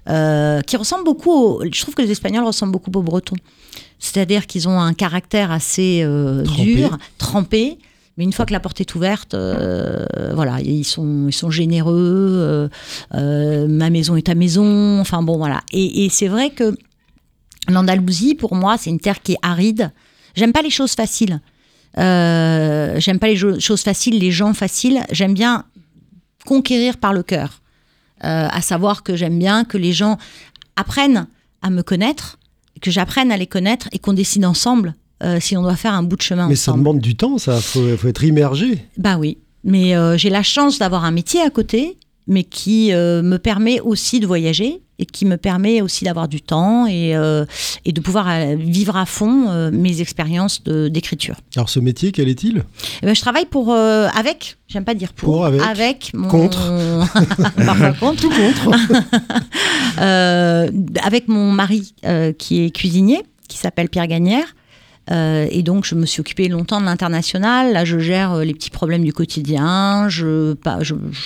euh, 0.09 0.59
qui 0.61 0.75
ressemble 0.75 1.05
beaucoup. 1.05 1.31
au- 1.31 1.63
je 1.63 1.81
trouve 1.81 1.95
que 1.95 2.01
les 2.01 2.11
Espagnols 2.11 2.43
ressemblent 2.43 2.73
beaucoup 2.73 2.91
aux 2.93 3.01
Bretons. 3.03 3.37
C'est-à-dire 3.97 4.47
qu'ils 4.47 4.67
ont 4.67 4.79
un 4.81 4.93
caractère 4.93 5.51
assez 5.51 6.01
euh, 6.03 6.43
Trempé. 6.43 6.75
dur, 6.75 6.97
trempé. 7.17 7.77
Mais 8.17 8.23
une 8.23 8.33
fois 8.33 8.45
que 8.45 8.53
la 8.53 8.59
porte 8.59 8.81
est 8.81 8.93
ouverte, 8.95 9.33
euh, 9.33 10.05
voilà, 10.33 10.59
ils 10.61 10.83
sont, 10.83 11.29
généreux. 11.49 12.35
euh, 12.37 12.69
euh, 13.13 13.67
ma 13.67 13.89
maison 13.89 14.15
est 14.15 14.27
ta 14.27 14.35
maison. 14.35 14.99
Enfin 14.99 15.23
bon, 15.23 15.37
voilà. 15.37 15.61
Et, 15.71 16.05
et 16.05 16.09
c'est 16.09 16.27
vrai 16.27 16.49
que 16.49 16.77
l'Andalousie, 17.69 18.35
pour 18.35 18.55
moi, 18.55 18.77
c'est 18.77 18.89
une 18.89 18.99
terre 18.99 19.21
qui 19.21 19.33
est 19.33 19.37
aride. 19.41 19.91
J'aime 20.35 20.51
pas 20.51 20.61
les 20.61 20.69
choses 20.69 20.93
faciles. 20.93 21.39
J'aime 21.95 23.19
pas 23.19 23.27
les 23.27 23.59
choses 23.59 23.81
faciles, 23.81 24.19
les 24.19 24.31
gens 24.31 24.53
faciles. 24.53 25.05
J'aime 25.11 25.33
bien 25.33 25.65
conquérir 26.45 26.97
par 26.97 27.13
le 27.13 27.23
cœur. 27.23 27.61
À 28.19 28.61
savoir 28.61 29.03
que 29.03 29.15
j'aime 29.15 29.39
bien 29.39 29.65
que 29.65 29.77
les 29.77 29.93
gens 29.93 30.17
apprennent 30.75 31.27
à 31.61 31.69
me 31.69 31.81
connaître, 31.81 32.37
que 32.81 32.91
j'apprenne 32.91 33.31
à 33.31 33.37
les 33.37 33.47
connaître 33.47 33.87
et 33.91 33.99
qu'on 33.99 34.13
décide 34.13 34.45
ensemble 34.45 34.95
euh, 35.23 35.39
si 35.39 35.55
on 35.55 35.61
doit 35.61 35.75
faire 35.75 35.93
un 35.93 36.03
bout 36.03 36.15
de 36.15 36.21
chemin 36.21 36.47
Mais 36.47 36.55
ça 36.55 36.71
demande 36.71 36.99
du 36.99 37.15
temps, 37.15 37.37
ça. 37.37 37.59
Faut, 37.59 37.95
faut 37.97 38.07
être 38.07 38.23
immergé. 38.23 38.85
Bah 38.97 39.17
oui, 39.19 39.37
mais 39.63 39.95
euh, 39.95 40.17
j'ai 40.17 40.29
la 40.29 40.43
chance 40.43 40.79
d'avoir 40.79 41.05
un 41.05 41.11
métier 41.11 41.41
à 41.41 41.49
côté, 41.49 41.97
mais 42.27 42.43
qui 42.43 42.93
euh, 42.93 43.21
me 43.21 43.37
permet 43.37 43.79
aussi 43.81 44.19
de 44.19 44.25
voyager 44.25 44.81
et 44.97 45.05
qui 45.05 45.25
me 45.25 45.37
permet 45.37 45.81
aussi 45.81 46.05
d'avoir 46.05 46.27
du 46.27 46.41
temps 46.41 46.85
et, 46.85 47.15
et 47.85 47.91
de 47.91 48.01
pouvoir 48.01 48.27
vivre 48.55 48.95
à 48.95 49.07
fond 49.07 49.71
mes 49.71 49.99
expériences 49.99 50.61
d'écriture. 50.63 51.37
Alors, 51.55 51.69
ce 51.69 51.79
métier, 51.79 52.11
quel 52.11 52.29
est-il? 52.29 52.63
Eh 53.01 53.07
ben, 53.07 53.15
je 53.15 53.21
travaille 53.21 53.47
pour 53.47 53.73
avec, 53.73 54.57
j'aime 54.67 54.85
pas 54.85 54.93
dire 54.93 55.13
pour, 55.13 55.33
Pour, 55.33 55.45
avec, 55.45 56.13
mon 56.13 56.27
contre. 56.27 56.71
parfois 57.65 57.93
contre, 57.93 58.21
Tout 58.21 58.29
contre. 58.29 58.77
Avec 61.03 61.27
mon 61.27 61.51
mari 61.51 61.95
qui 62.37 62.63
est 62.63 62.69
cuisinier, 62.69 63.23
qui 63.47 63.57
s'appelle 63.57 63.89
Pierre 63.89 64.05
Gagnère. 64.05 64.53
Euh, 65.09 65.47
et 65.49 65.63
donc, 65.63 65.85
je 65.85 65.95
me 65.95 66.05
suis 66.05 66.21
occupée 66.21 66.47
longtemps 66.47 66.79
de 66.79 66.85
l'international. 66.85 67.73
Là, 67.73 67.85
je 67.85 67.97
gère 67.97 68.33
euh, 68.33 68.43
les 68.43 68.53
petits 68.53 68.69
problèmes 68.69 69.03
du 69.03 69.13
quotidien, 69.13 70.07
je, 70.09 70.55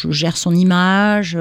gère 0.09 0.37
son 0.37 0.55
image. 0.55 1.37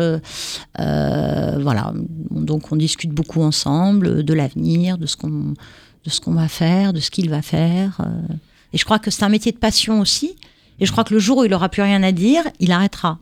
euh, 0.81 1.59
voilà. 1.61 1.93
Donc, 2.31 2.73
on 2.73 2.76
discute 2.76 3.11
beaucoup 3.11 3.43
ensemble 3.43 4.25
de 4.25 4.35
l'avenir, 4.35 4.99
de 4.99 5.07
ce 5.07 5.17
qu'on 5.17 5.55
de 6.05 6.35
va 6.35 6.49
faire, 6.49 6.93
de 6.93 7.00
ce 7.00 7.11
qu'il 7.11 7.31
va 7.31 7.41
faire. 7.41 8.00
Et 8.73 8.79
je 8.79 8.85
crois 8.85 8.99
que 8.99 9.11
c'est 9.11 9.25
un 9.25 9.29
métier 9.29 9.53
de 9.53 9.59
passion 9.59 10.00
aussi. 10.00 10.37
Et 10.81 10.87
je 10.87 10.93
crois 10.93 11.05
que 11.05 11.14
le 11.14 11.21
jour 11.21 11.38
où 11.38 11.45
il 11.45 11.55
aura 11.55 11.69
plus 11.69 11.83
rien 11.83 12.03
à 12.03 12.11
dire, 12.11 12.43
il 12.59 12.73
arrêtera. 12.73 13.21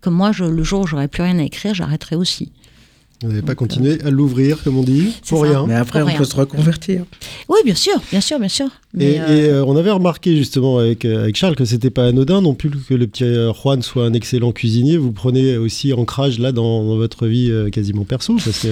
Comme 0.00 0.14
moi, 0.14 0.32
le 0.36 0.62
jour 0.64 0.80
où 0.80 0.86
j'aurai 0.86 1.06
plus 1.06 1.22
rien 1.22 1.38
à 1.38 1.44
écrire, 1.44 1.74
j'arrêterai 1.74 2.16
aussi. 2.16 2.52
Vous 3.22 3.28
n'avez 3.28 3.42
pas 3.42 3.54
continué 3.54 3.98
à 4.04 4.10
l'ouvrir, 4.10 4.62
comme 4.64 4.76
on 4.78 4.82
dit, 4.82 5.12
pour 5.28 5.44
ça. 5.44 5.50
rien. 5.50 5.64
Mais 5.66 5.74
après, 5.74 6.00
Pour 6.00 6.06
on 6.08 6.10
rien. 6.10 6.18
peut 6.18 6.24
se 6.24 6.34
reconvertir. 6.36 7.04
Oui, 7.48 7.58
bien 7.64 7.74
sûr, 7.74 7.94
bien 8.10 8.20
sûr, 8.20 8.38
bien 8.38 8.48
sûr. 8.48 8.66
Mais, 8.94 9.12
Et, 9.12 9.20
euh, 9.20 9.26
et, 9.28 9.48
euh, 9.50 9.64
on 9.64 9.76
avait 9.76 9.90
remarqué 9.92 10.36
justement 10.36 10.78
avec, 10.78 11.04
euh, 11.04 11.22
avec 11.22 11.36
Charles 11.36 11.54
que 11.56 11.64
c'était 11.64 11.90
pas 11.90 12.06
anodin 12.06 12.40
non 12.42 12.54
plus 12.54 12.70
que 12.70 12.94
le 12.94 13.06
petit 13.06 13.24
euh, 13.24 13.52
Juan 13.52 13.80
soit 13.82 14.04
un 14.04 14.12
excellent 14.12 14.52
cuisinier. 14.52 14.96
Vous 14.96 15.12
prenez 15.12 15.56
aussi 15.56 15.92
ancrage 15.92 16.38
là 16.38 16.52
dans, 16.52 16.84
dans 16.84 16.96
votre 16.96 17.26
vie 17.26 17.50
euh, 17.50 17.70
quasiment 17.70 18.04
perso 18.04 18.36
parce 18.44 18.58
que 18.60 18.68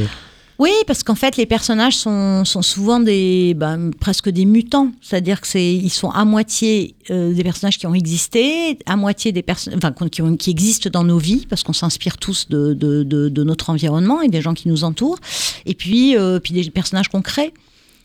Oui, 0.61 0.73
parce 0.87 1.03
qu'en 1.03 1.15
fait, 1.15 1.39
les 1.39 1.47
personnages 1.47 1.97
sont, 1.97 2.45
sont 2.45 2.61
souvent 2.61 3.01
des, 3.01 3.55
ben, 3.55 3.93
presque 3.99 4.29
des 4.29 4.45
mutants. 4.45 4.93
C'est-à-dire 5.01 5.41
que 5.41 5.59
ils 5.59 5.89
sont 5.89 6.11
à 6.11 6.27
moitié 6.27 6.95
euh, 7.09 7.33
des 7.33 7.43
personnages 7.43 7.79
qui 7.79 7.87
ont 7.87 7.95
existé, 7.95 8.79
à 8.85 8.97
moitié 8.97 9.33
des 9.33 9.41
personnes, 9.41 9.73
enfin, 9.79 9.91
qui, 10.11 10.21
qui 10.37 10.51
existent 10.51 10.91
dans 10.91 11.03
nos 11.03 11.17
vies, 11.17 11.47
parce 11.49 11.63
qu'on 11.63 11.73
s'inspire 11.73 12.19
tous 12.19 12.47
de, 12.51 12.75
de, 12.75 13.05
de- 13.05 13.43
notre 13.43 13.71
environnement 13.71 14.21
et 14.21 14.29
des 14.29 14.43
gens 14.43 14.53
qui 14.53 14.69
nous 14.69 14.85
entourent. 14.85 15.19
Et 15.65 15.75
puis, 15.75 16.15
euh, 16.19 16.41
puis 16.41 16.53
des 16.53 16.69
personnages 16.71 17.09
crée. 17.23 17.55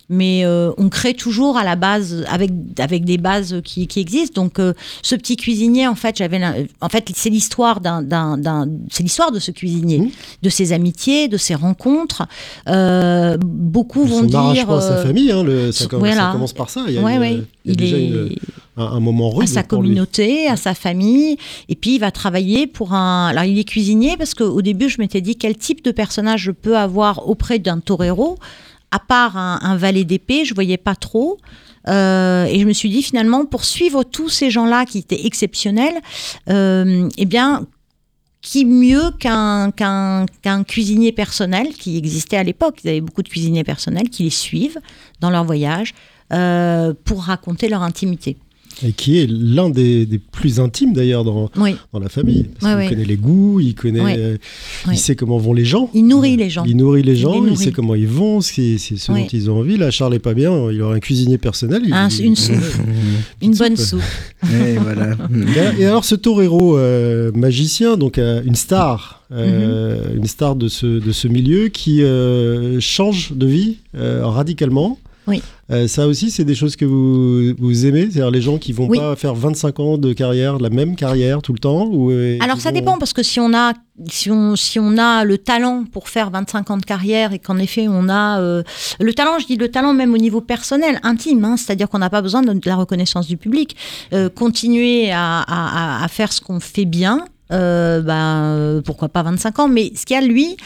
Mais 0.07 0.45
euh, 0.45 0.71
on 0.77 0.89
crée 0.89 1.15
toujours 1.15 1.57
à 1.57 1.63
la 1.63 1.75
base 1.75 2.23
avec 2.29 2.51
avec 2.77 3.05
des 3.05 3.17
bases 3.17 3.59
qui, 3.63 3.87
qui 3.87 3.99
existent. 3.99 4.39
Donc 4.41 4.59
euh, 4.59 4.73
ce 5.01 5.15
petit 5.15 5.35
cuisinier, 5.35 5.87
en 5.87 5.95
fait, 5.95 6.17
j'avais, 6.17 6.39
en 6.81 6.89
fait, 6.89 7.09
c'est 7.15 7.31
l'histoire 7.31 7.81
d'un, 7.81 8.03
c'est 8.91 9.01
l'histoire 9.03 9.31
de 9.31 9.39
ce 9.39 9.49
cuisinier, 9.51 9.99
Mmh. 9.99 10.09
de 10.43 10.49
ses 10.49 10.73
amitiés, 10.73 11.27
de 11.27 11.37
ses 11.37 11.55
rencontres. 11.55 12.27
Euh, 12.67 13.37
beaucoup 13.41 14.03
vont 14.05 14.21
dire. 14.23 14.39
arrachement 14.39 14.75
à 14.77 14.81
sa 14.81 14.97
famille, 14.97 15.31
hein, 15.31 15.43
le- 15.43 15.71
ça, 15.71 15.85
commence, 15.87 16.07
ça 16.09 16.13
voilà. 16.15 16.31
commence 16.33 16.53
par 16.53 16.69
ça. 16.69 16.83
Il 16.87 16.93
y 16.93 16.97
a, 16.97 17.01
ouais, 17.01 17.15
une- 17.15 17.19
ouais. 17.21 17.31
il 17.33 17.37
y 17.37 17.39
a 17.39 17.43
Il 17.65 17.75
déjà 17.77 17.97
est 17.97 18.05
une- 18.07 18.35
un, 18.77 18.83
un 18.83 18.99
moment 18.99 19.29
rude 19.31 19.47
à 19.49 19.51
sa 19.51 19.61
lui. 19.61 19.67
communauté, 19.67 20.47
à 20.47 20.55
sa 20.57 20.73
famille, 20.75 21.37
et 21.69 21.75
puis 21.75 21.95
il 21.95 21.99
va 21.99 22.11
travailler 22.11 22.67
pour 22.67 22.93
un. 22.93 23.27
Alors 23.27 23.43
il 23.45 23.57
est 23.57 23.63
cuisinier 23.63 24.17
parce 24.17 24.33
qu'au 24.33 24.61
début 24.61 24.89
je 24.89 24.97
m'étais 24.99 25.21
dit 25.21 25.35
quel 25.35 25.55
type 25.57 25.83
de 25.83 25.91
personnage 25.91 26.41
je 26.41 26.51
peux 26.51 26.77
avoir 26.77 27.27
auprès 27.29 27.57
d'un 27.59 27.79
torero, 27.79 28.37
à 28.91 28.99
part 28.99 29.37
un, 29.37 29.77
valet 29.77 30.03
d'épée, 30.03 30.45
je 30.45 30.53
voyais 30.53 30.77
pas 30.77 30.95
trop. 30.95 31.37
Euh, 31.87 32.45
et 32.45 32.59
je 32.59 32.65
me 32.65 32.73
suis 32.73 32.89
dit 32.89 33.03
finalement 33.03 33.45
pour 33.45 33.63
suivre 33.63 34.03
tous 34.03 34.29
ces 34.29 34.49
gens-là 34.49 34.85
qui 34.85 34.99
étaient 34.99 35.25
exceptionnels, 35.25 36.01
euh, 36.49 37.07
eh 37.17 37.25
bien 37.25 37.67
qui 38.41 38.65
mieux 38.65 39.11
qu'un 39.19 39.71
qu'un 39.71 40.25
qu'un 40.41 40.63
cuisinier 40.63 41.11
personnel 41.11 41.73
qui 41.73 41.97
existait 41.97 42.37
à 42.37 42.43
l'époque? 42.43 42.79
Ils 42.83 42.89
avaient 42.89 43.01
beaucoup 43.01 43.23
de 43.23 43.29
cuisiniers 43.29 43.63
personnels 43.63 44.09
qui 44.09 44.23
les 44.23 44.29
suivent 44.29 44.79
dans 45.19 45.29
leur 45.29 45.43
voyage 45.43 45.93
euh, 46.33 46.93
pour 47.03 47.23
raconter 47.23 47.67
leur 47.69 47.83
intimité. 47.83 48.37
Et 48.83 48.91
qui 48.91 49.19
est 49.19 49.27
l'un 49.29 49.69
des, 49.69 50.05
des 50.05 50.17
plus 50.19 50.59
intimes 50.59 50.91
d'ailleurs 50.93 51.23
dans, 51.23 51.49
Oui, 51.57 51.75
dans 51.93 51.99
la 51.99 52.09
famille. 52.09 52.47
Parce 52.59 52.75
ouais. 52.75 52.89
connaît 52.89 53.05
les 53.05 53.15
goûts, 53.15 53.61
il 53.61 53.73
connaît, 53.73 54.17
euh, 54.17 54.37
il 54.91 54.97
sait 54.97 55.15
comment 55.15 55.37
vont 55.37 55.53
les 55.53 55.63
gens. 55.63 55.89
il 55.93 56.05
nourrit 56.05 56.35
les 56.35 56.49
gens. 56.49 56.65
Il 56.65 56.75
nourrit 56.75 57.01
les 57.03 57.15
gens, 57.15 57.41
les 57.41 57.51
il 57.51 57.57
sait 57.57 57.71
comment 57.71 57.95
ils 57.95 58.05
vont, 58.07 58.41
ce, 58.41 58.77
c'est 58.77 58.95
dont 59.07 59.27
ils 59.31 59.49
ont 59.49 59.59
envie. 59.59 59.77
Là, 59.77 59.91
Charles 59.91 60.15
est 60.15 60.19
pas 60.19 60.33
bien, 60.33 60.69
il 60.71 60.81
aurait 60.81 60.97
un 60.97 60.99
cuisinier 60.99 61.37
personnel. 61.37 61.83
il- 61.85 61.93
Un- 61.93 62.09
il- 62.09 62.25
une 62.25 62.35
soupe. 62.35 62.55
Une 63.41 63.51
Petite 63.51 63.59
bonne 63.59 63.77
soupe. 63.77 64.01
Et 64.43 64.73
voilà. 64.77 65.15
Et 65.77 65.81
et 65.81 65.85
alors 65.85 66.03
ce 66.03 66.15
torero 66.15 66.77
euh, 66.77 67.31
magicien, 67.33 67.95
donc 67.95 68.17
euh, 68.17 68.41
une 68.45 68.55
star, 68.55 69.23
euh, 69.31 70.11
Mhm. 70.11 70.17
une 70.17 70.25
star 70.27 70.55
de 70.57 70.67
ce, 70.67 70.85
de 70.99 71.11
ce 71.13 71.27
milieu 71.29 71.69
qui 71.69 72.03
euh, 72.03 72.79
change 72.81 73.31
de 73.33 73.45
vie 73.45 73.77
euh, 73.95 74.25
radicalement. 74.25 74.99
Oui. 75.27 75.41
Euh, 75.71 75.87
ça 75.87 76.07
aussi, 76.07 76.29
c'est 76.29 76.43
des 76.45 76.53
choses 76.53 76.75
que 76.75 76.85
vous, 76.85 77.55
vous 77.57 77.85
aimez 77.87 78.01
C'est-à-dire 78.03 78.29
les 78.29 78.41
gens 78.41 78.57
qui 78.59 78.71
vont 78.73 78.87
Oui. 78.87 78.99
pas 78.99 79.15
faire 79.15 79.33
25 79.33 79.79
ans 79.79 79.97
de 79.97 80.13
carrière, 80.13 80.59
la 80.59 80.69
même 80.69 80.95
carrière 80.95 81.41
tout 81.41 81.53
le 81.53 81.57
temps 81.59 81.87
ou, 81.87 82.11
euh, 82.11 82.37
Alors 82.41 82.59
ça 82.61 82.69
vont- 82.69 82.75
dépend 82.75 82.97
parce 82.99 83.13
que 83.13 83.23
si 83.23 83.39
on 83.39 83.53
a 83.53 83.73
si 84.09 84.29
on 84.29 84.55
si 84.55 84.77
on 84.79 84.97
a 84.97 85.23
le 85.23 85.37
talent 85.37 85.85
pour 85.91 86.09
faire 86.09 86.29
25 86.29 86.69
ans 86.69 86.77
de 86.77 86.85
carrière 86.85 87.31
et 87.33 87.39
qu'en 87.39 87.57
effet 87.57 87.87
on 87.89 88.09
a 88.09 88.39
euh, 88.39 88.61
le 88.99 89.13
talent, 89.13 89.39
je 89.39 89.47
dis 89.47 89.55
le 89.55 89.69
talent 89.69 89.93
même 89.93 90.13
au 90.13 90.17
niveau 90.17 90.41
personnel, 90.41 90.99
intime, 91.01 91.43
hein, 91.45 91.55
c'est-à-dire 91.57 91.89
qu'on 91.89 91.99
n'a 91.99 92.09
pas 92.11 92.21
besoin 92.21 92.41
de, 92.43 92.53
de 92.53 92.61
la 92.65 92.75
reconnaissance 92.75 93.25
du 93.27 93.37
public, 93.37 93.75
Euh, 94.13 94.29
continuer 94.29 95.11
à, 95.11 95.39
à- 95.41 95.99
à- 96.01 96.03
à 96.03 96.07
faire 96.07 96.31
ce 96.31 96.41
qu'on 96.41 96.59
fait 96.59 96.85
bien. 96.85 97.25
euh, 97.51 98.01
ben, 98.01 98.81
pourquoi 98.85 99.07
pas 99.09 99.21
25 99.23 99.59
ans 99.59 99.67
mais 99.67 99.91
ce 99.95 100.05
qu'il 100.05 100.15
y 100.15 100.19
a 100.19 100.21
lui 100.25 100.57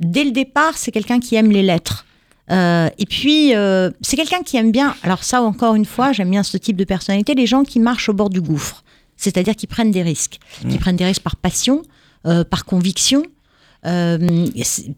dès 0.00 0.22
le 0.24 0.30
départ 0.32 0.72
c'est 0.76 0.92
quelqu'un 0.92 1.18
qui 1.18 1.34
aime 1.34 1.50
les 1.50 1.62
lettres 1.62 2.04
Euh, 2.50 2.88
et 2.98 3.06
puis, 3.06 3.54
euh, 3.54 3.90
c'est 4.00 4.16
quelqu'un 4.16 4.42
qui 4.42 4.56
aime 4.56 4.70
bien, 4.70 4.94
alors 5.02 5.24
ça 5.24 5.42
encore 5.42 5.74
une 5.74 5.84
fois, 5.84 6.12
j'aime 6.12 6.30
bien 6.30 6.42
ce 6.42 6.56
type 6.56 6.76
de 6.76 6.84
personnalité, 6.84 7.34
les 7.34 7.46
gens 7.46 7.64
qui 7.64 7.80
marchent 7.80 8.08
au 8.08 8.12
bord 8.12 8.30
du 8.30 8.40
gouffre, 8.40 8.84
c'est-à-dire 9.16 9.56
qui 9.56 9.66
prennent 9.66 9.90
des 9.90 10.02
risques, 10.02 10.38
qui 10.68 10.78
prennent 10.78 10.96
des 10.96 11.04
risques 11.04 11.22
par 11.22 11.36
passion, 11.36 11.82
euh, 12.26 12.44
par 12.44 12.64
conviction, 12.64 13.24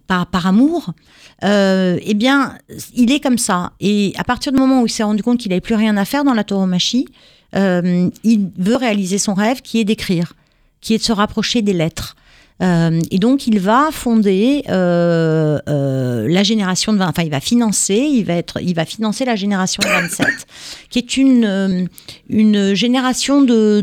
par, 0.07 0.27
par 0.27 0.47
amour. 0.47 0.95
Eh 1.43 2.15
bien, 2.15 2.57
il 2.95 3.13
est 3.13 3.21
comme 3.21 3.37
ça. 3.37 3.73
Et 3.81 4.15
à 4.17 4.25
partir 4.25 4.51
du 4.51 4.59
moment 4.59 4.81
où 4.81 4.87
il 4.87 4.91
s'est 4.91 5.03
rendu 5.03 5.23
compte 5.23 5.39
qu'il 5.39 5.51
n'avait 5.51 5.61
plus 5.61 5.75
rien 5.75 5.97
à 5.99 6.07
faire 6.07 6.25
dans 6.25 6.33
la 6.33 6.43
tauromachie, 6.43 7.07
il 7.55 8.51
veut 8.57 8.77
réaliser 8.77 9.19
son 9.19 9.35
rêve 9.35 9.61
qui 9.61 9.79
est 9.79 9.85
d'écrire, 9.85 10.33
qui 10.81 10.95
est 10.95 10.99
de 10.99 11.03
se 11.03 11.13
rapprocher 11.13 11.61
des 11.61 11.75
lettres. 11.75 12.17
Euh, 12.63 13.01
et 13.11 13.19
donc, 13.19 13.47
il 13.47 13.61
va 13.61 13.91
fonder 13.93 14.65
euh, 14.69 15.59
euh, 15.69 16.27
la 16.29 16.43
génération 16.43 16.93
de 16.93 16.99
20, 16.99 17.09
enfin, 17.09 17.23
il 17.23 17.31
va 17.31 17.41
financer, 17.41 17.97
il 17.97 18.25
va 18.25 18.35
être, 18.35 18.61
il 18.61 18.75
va 18.75 18.85
financer 18.85 19.25
la 19.25 19.37
génération 19.37 19.81
de 19.83 19.89
27, 19.89 20.27
qui 20.91 20.99
est 20.99 21.17
une 21.17 21.45
euh, 21.45 21.85
une 22.29 22.75
génération 22.75 23.43
de 23.43 23.81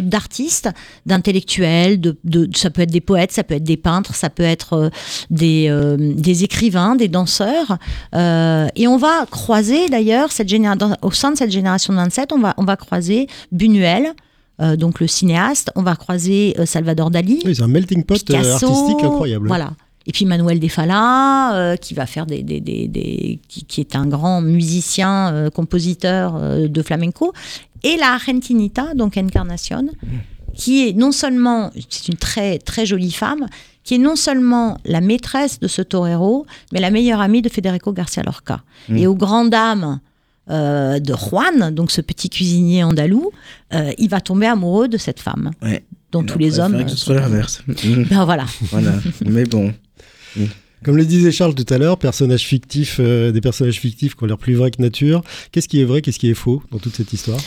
d'artistes, 0.00 0.68
d'intellectuels, 1.06 2.00
de, 2.00 2.16
de, 2.24 2.48
ça 2.54 2.70
peut 2.70 2.82
être 2.82 2.90
des 2.90 3.00
poètes, 3.00 3.32
ça 3.32 3.44
peut 3.44 3.54
être 3.54 3.64
des 3.64 3.76
peintres, 3.76 4.14
ça 4.14 4.28
peut 4.30 4.42
être 4.42 4.72
euh, 4.74 4.90
des 5.30 5.72
des 5.98 6.44
écrivains, 6.44 6.96
des 6.96 7.08
danseurs, 7.08 7.78
et 8.14 8.88
on 8.88 8.96
va 8.96 9.26
croiser 9.30 9.88
d'ailleurs 9.88 10.32
cette 10.32 10.48
génération 10.48 10.96
au 11.02 11.10
sein 11.10 11.30
de 11.30 11.36
cette 11.36 11.50
génération 11.50 11.92
de 11.92 11.98
27, 11.98 12.32
on 12.32 12.38
va 12.38 12.54
on 12.56 12.64
va 12.64 12.76
croiser 12.76 13.28
Buñuel. 13.52 14.14
Euh, 14.60 14.76
donc 14.76 15.00
le 15.00 15.06
cinéaste, 15.06 15.70
on 15.76 15.82
va 15.82 15.96
croiser 15.96 16.54
euh, 16.58 16.66
Salvador 16.66 17.10
Dali, 17.10 17.40
Oui, 17.44 17.54
c'est 17.54 17.62
un 17.62 17.68
melting 17.68 18.04
pot 18.04 18.14
euh, 18.14 18.18
Picasso, 18.18 18.66
artistique 18.66 19.02
incroyable. 19.04 19.48
Voilà. 19.48 19.72
Et 20.08 20.12
puis 20.12 20.24
Manuel 20.24 20.60
de 20.60 20.68
Falla, 20.68 21.54
euh, 21.56 21.76
qui 21.76 21.92
va 21.94 22.06
faire 22.06 22.26
des, 22.26 22.42
des, 22.42 22.60
des, 22.60 22.86
des- 22.88 23.40
qui, 23.48 23.64
qui 23.64 23.80
est 23.80 23.96
un 23.96 24.06
grand 24.06 24.40
musicien, 24.40 25.32
euh, 25.32 25.50
compositeur 25.50 26.36
euh, 26.40 26.68
de 26.68 26.82
flamenco, 26.82 27.32
et 27.82 27.96
la 27.96 28.12
Argentinita, 28.12 28.94
donc 28.94 29.16
Encarnacion, 29.16 29.88
qui 30.54 30.88
est 30.88 30.92
non 30.92 31.12
seulement, 31.12 31.70
c'est 31.90 32.08
une 32.08 32.16
très 32.16 32.58
très 32.58 32.86
jolie 32.86 33.12
femme, 33.12 33.46
qui 33.84 33.94
est 33.94 33.98
non 33.98 34.16
seulement 34.16 34.78
la 34.84 35.00
maîtresse 35.00 35.60
de 35.60 35.68
ce 35.68 35.82
torero, 35.82 36.46
mais 36.72 36.80
la 36.80 36.90
meilleure 36.90 37.20
amie 37.20 37.42
de 37.42 37.48
Federico 37.48 37.92
Garcia 37.92 38.22
Lorca. 38.22 38.62
Mm. 38.88 38.96
Et 38.96 39.06
aux 39.06 39.14
grandes 39.14 39.50
dames 39.50 40.00
euh, 40.50 40.98
de 41.00 41.14
Juan, 41.14 41.74
donc 41.74 41.90
ce 41.90 42.00
petit 42.00 42.28
cuisinier 42.30 42.84
andalou, 42.84 43.30
euh, 43.74 43.92
il 43.98 44.08
va 44.08 44.20
tomber 44.20 44.46
amoureux 44.46 44.88
de 44.88 44.96
cette 44.98 45.20
femme, 45.20 45.50
Ouais. 45.62 45.84
dont 46.12 46.22
tous 46.22 46.38
les 46.38 46.58
hommes. 46.60 46.84
Que 46.84 46.90
ce 46.90 46.96
soit 46.96 47.14
l'inverse. 47.16 47.62
Ben 48.10 48.24
voilà. 48.24 48.46
voilà. 48.70 48.92
Mais 49.24 49.44
bon. 49.44 49.72
Comme 50.84 50.96
le 50.98 51.04
disait 51.04 51.32
Charles 51.32 51.54
tout 51.54 51.72
à 51.72 51.78
l'heure, 51.78 51.98
personnages 51.98 52.44
fictifs, 52.44 52.98
euh, 53.00 53.32
des 53.32 53.40
personnages 53.40 53.80
fictifs 53.80 54.14
qui 54.14 54.22
ont 54.22 54.26
l'air 54.26 54.38
plus 54.38 54.54
vrais 54.54 54.70
que 54.70 54.80
nature. 54.80 55.22
Qu'est-ce 55.50 55.68
qui 55.68 55.80
est 55.80 55.84
vrai, 55.84 56.02
qu'est-ce 56.02 56.18
qui 56.18 56.30
est 56.30 56.34
faux 56.34 56.62
dans 56.70 56.78
toute 56.78 56.94
cette 56.94 57.12
histoire? 57.12 57.40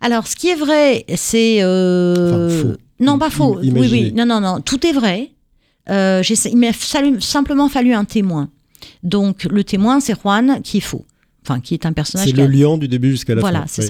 Alors, 0.00 0.26
ce 0.26 0.34
qui 0.34 0.48
est 0.48 0.54
vrai, 0.56 1.04
c'est. 1.14 1.58
euh, 1.62 2.48
Enfin, 2.48 2.56
faux. 2.72 2.76
Non, 2.98 3.18
pas 3.18 3.26
Im- 3.26 3.30
faux. 3.30 3.58
Oui, 3.62 3.70
oui. 3.92 4.12
Non, 4.16 4.24
non, 4.26 4.40
non. 4.40 4.60
Tout 4.60 4.84
est 4.86 4.92
vrai. 4.92 5.30
Euh, 5.90 6.22
il 6.50 6.56
m'a 6.56 6.72
simplement 7.20 7.68
fallu 7.68 7.92
un 7.92 8.04
témoin. 8.06 8.48
Donc, 9.02 9.44
le 9.44 9.62
témoin, 9.62 10.00
c'est 10.00 10.14
Juan, 10.20 10.60
qui 10.64 10.78
est 10.78 10.80
faux. 10.80 11.04
Enfin, 11.42 11.60
qui 11.60 11.72
est 11.74 11.86
un 11.86 11.92
personnage. 11.92 12.26
C'est 12.28 12.34
qui 12.34 12.40
a- 12.40 12.46
le 12.46 12.52
lion 12.52 12.76
du 12.76 12.86
début 12.86 13.10
jusqu'à 13.12 13.34
la 13.34 13.40
Voilà, 13.40 13.60
fin. 13.60 13.66
c'est 13.68 13.82
Ouais. 13.82 13.88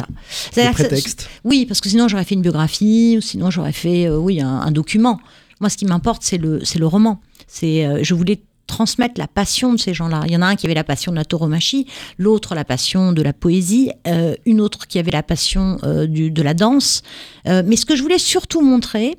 ça. 0.54 0.68
Le 0.68 0.72
prétexte. 0.72 1.28
Oui, 1.44 1.66
parce 1.66 1.80
que 1.80 1.88
sinon 1.88 2.06
j'aurais 2.08 2.24
fait 2.24 2.34
une 2.36 2.42
biographie, 2.42 3.16
ou 3.18 3.20
sinon 3.20 3.50
j'aurais 3.50 3.72
fait, 3.72 4.06
euh, 4.06 4.16
oui, 4.18 4.40
un, 4.40 4.48
un 4.48 4.70
document. 4.70 5.18
Moi, 5.60 5.68
ce 5.68 5.76
qui 5.76 5.84
m'importe, 5.84 6.22
c'est 6.22 6.38
le, 6.38 6.64
c'est 6.64 6.78
le 6.78 6.86
roman. 6.86 7.20
C'est, 7.48 7.84
euh, 7.84 8.00
je 8.02 8.14
voulais 8.14 8.40
transmettre 8.68 9.14
la 9.18 9.26
passion 9.26 9.72
de 9.74 9.80
ces 9.80 9.92
gens-là. 9.94 10.22
Il 10.26 10.32
y 10.32 10.36
en 10.36 10.42
a 10.42 10.46
un 10.46 10.54
qui 10.54 10.64
avait 10.66 10.74
la 10.76 10.84
passion 10.84 11.10
de 11.10 11.16
la 11.16 11.24
tauromachie, 11.24 11.86
l'autre 12.18 12.54
la 12.54 12.64
passion 12.64 13.12
de 13.12 13.20
la 13.20 13.32
poésie, 13.32 13.90
euh, 14.06 14.36
une 14.46 14.60
autre 14.60 14.86
qui 14.86 15.00
avait 15.00 15.10
la 15.10 15.24
passion 15.24 15.78
du- 16.08 16.30
de 16.30 16.42
la 16.42 16.54
danse. 16.54 17.02
Mais 17.46 17.74
ce 17.74 17.84
que 17.84 17.96
je 17.96 18.02
voulais 18.02 18.18
surtout 18.20 18.60
montrer, 18.60 19.16